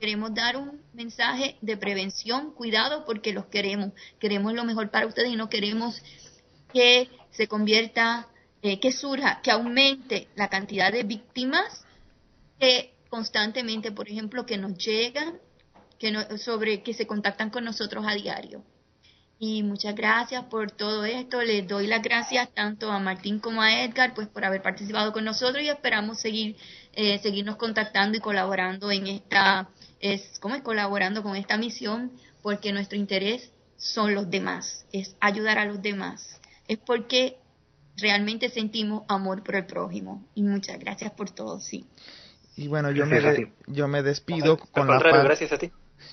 [0.00, 5.32] Queremos dar un mensaje de prevención, cuidado porque los queremos, queremos lo mejor para ustedes
[5.32, 6.00] y no queremos
[6.72, 8.28] que se convierta,
[8.62, 11.84] eh, que surja, que aumente la cantidad de víctimas
[12.60, 15.38] que constantemente, por ejemplo, que nos llegan,
[15.98, 18.62] que sobre que se contactan con nosotros a diario.
[19.40, 21.42] Y muchas gracias por todo esto.
[21.42, 25.24] Les doy las gracias tanto a Martín como a Edgar pues por haber participado con
[25.24, 26.56] nosotros y esperamos seguir
[26.92, 29.68] eh, seguirnos contactando y colaborando en esta
[30.00, 32.12] es como es colaborando con esta misión
[32.42, 36.40] porque nuestro interés son los demás, es ayudar a los demás.
[36.66, 37.38] Es porque
[37.96, 40.26] realmente sentimos amor por el prójimo.
[40.34, 41.86] Y muchas gracias por todo, sí.
[42.56, 45.22] Y bueno, yo me, yo me despido con la parte...
[45.22, 45.70] Gracias a ti.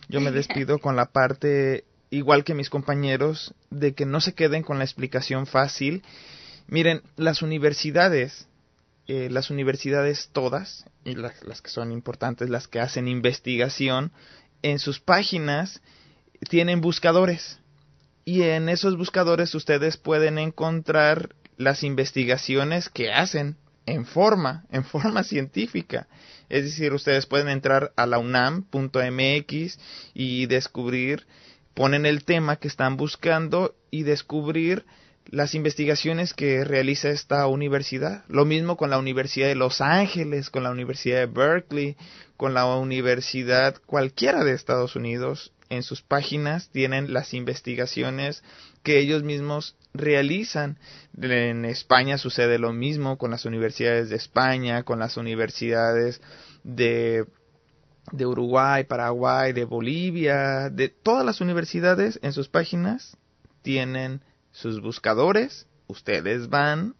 [0.09, 4.63] Yo me despido con la parte igual que mis compañeros, de que no se queden
[4.63, 6.03] con la explicación fácil.
[6.67, 8.47] Miren, las universidades,
[9.07, 14.11] eh, las universidades todas, y las, las que son importantes, las que hacen investigación,
[14.61, 15.81] en sus páginas
[16.49, 17.59] tienen buscadores.
[18.23, 25.23] Y en esos buscadores ustedes pueden encontrar las investigaciones que hacen en forma, en forma
[25.23, 26.07] científica.
[26.49, 29.79] Es decir, ustedes pueden entrar a la unam.mx
[30.13, 31.25] y descubrir
[31.76, 34.86] ponen el tema que están buscando y descubrir
[35.28, 38.23] las investigaciones que realiza esta universidad.
[38.28, 41.97] Lo mismo con la Universidad de Los Ángeles, con la Universidad de Berkeley,
[42.38, 45.51] con la Universidad cualquiera de Estados Unidos.
[45.69, 48.43] En sus páginas tienen las investigaciones
[48.84, 50.78] que ellos mismos realizan.
[51.19, 56.21] En España sucede lo mismo con las universidades de España, con las universidades
[56.63, 57.26] de
[58.11, 63.17] de Uruguay, Paraguay, de Bolivia, de todas las universidades en sus páginas
[63.61, 66.95] tienen sus buscadores, ustedes van,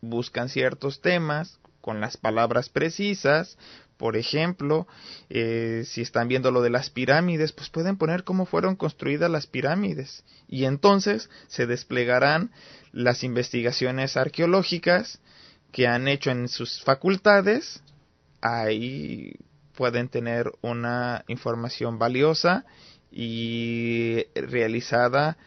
[0.00, 3.56] buscan ciertos temas con las palabras precisas,
[3.96, 4.86] por ejemplo,
[5.28, 9.46] eh, si están viendo lo de las pirámides, pues pueden poner cómo fueron construidas las
[9.46, 10.24] pirámides.
[10.48, 12.50] Y entonces se desplegarán
[12.92, 15.20] las investigaciones arqueológicas
[15.70, 17.82] que han hecho en sus facultades,
[18.40, 19.34] ahí
[19.80, 22.66] pueden tener una información valiosa
[23.10, 25.38] y realizada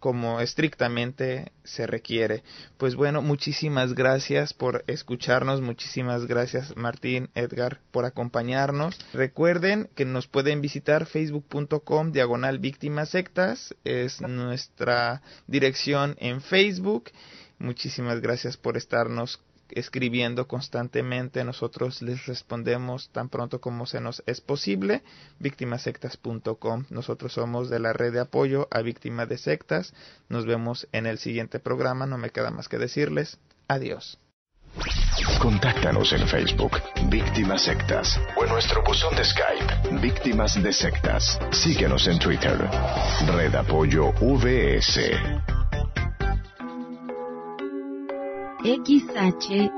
[0.00, 2.44] como estrictamente se requiere.
[2.78, 8.98] Pues bueno, muchísimas gracias por escucharnos, muchísimas gracias Martín, Edgar, por acompañarnos.
[9.12, 17.10] Recuerden que nos pueden visitar facebook.com diagonal víctimas sectas, es nuestra dirección en Facebook.
[17.58, 19.38] Muchísimas gracias por estarnos
[19.74, 21.44] escribiendo constantemente.
[21.44, 25.02] Nosotros les respondemos tan pronto como se nos es posible.
[25.38, 26.84] Víctimasectas.com.
[26.90, 29.94] Nosotros somos de la red de apoyo a víctimas de sectas.
[30.28, 32.06] Nos vemos en el siguiente programa.
[32.06, 34.18] No me queda más que decirles adiós.
[35.40, 41.38] Contáctanos en Facebook, Víctimas Sectas, o en nuestro buzón de Skype, Víctimas de Sectas.
[41.52, 42.58] Síguenos en Twitter,
[43.26, 45.63] Red Apoyo VS.
[48.64, 49.68] XHSA.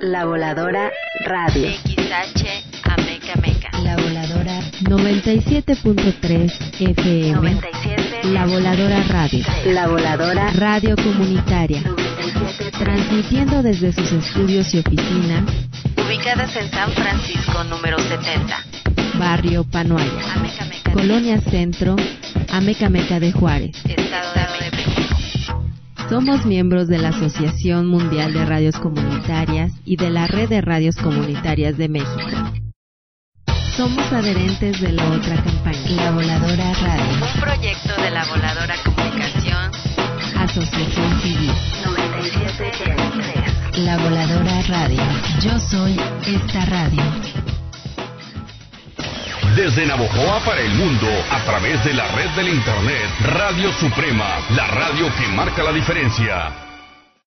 [0.00, 0.92] La Voladora
[1.24, 1.70] Radio.
[1.70, 2.46] XH
[2.84, 3.68] Ameca Meca.
[3.82, 7.34] La Voladora 97.3 FM.
[7.34, 8.28] 97.
[8.32, 9.44] La Voladora Radio.
[9.66, 11.82] La Voladora Radio Comunitaria.
[12.78, 15.50] Transmitiendo desde sus estudios y oficinas.
[15.96, 18.56] Ubicadas en San Francisco número 70.
[19.18, 20.12] Barrio Panoaya.
[20.36, 20.92] Ameca Meca.
[20.92, 21.96] Colonia Centro.
[22.52, 23.74] Ameca Meca de Juárez.
[23.84, 24.57] Estado de
[26.08, 30.96] somos miembros de la Asociación Mundial de Radios Comunitarias y de la Red de Radios
[30.96, 32.30] Comunitarias de México.
[33.76, 37.26] Somos adherentes de la otra campaña, La Voladora Radio.
[37.34, 39.70] Un proyecto de la Voladora Comunicación.
[40.36, 41.52] Asociación Civil.
[41.84, 45.02] 97 La Voladora Radio.
[45.40, 45.96] Yo soy
[46.26, 47.57] esta radio.
[49.58, 54.68] Desde Navojoa para el mundo, a través de la red del Internet, Radio Suprema, la
[54.68, 56.67] radio que marca la diferencia.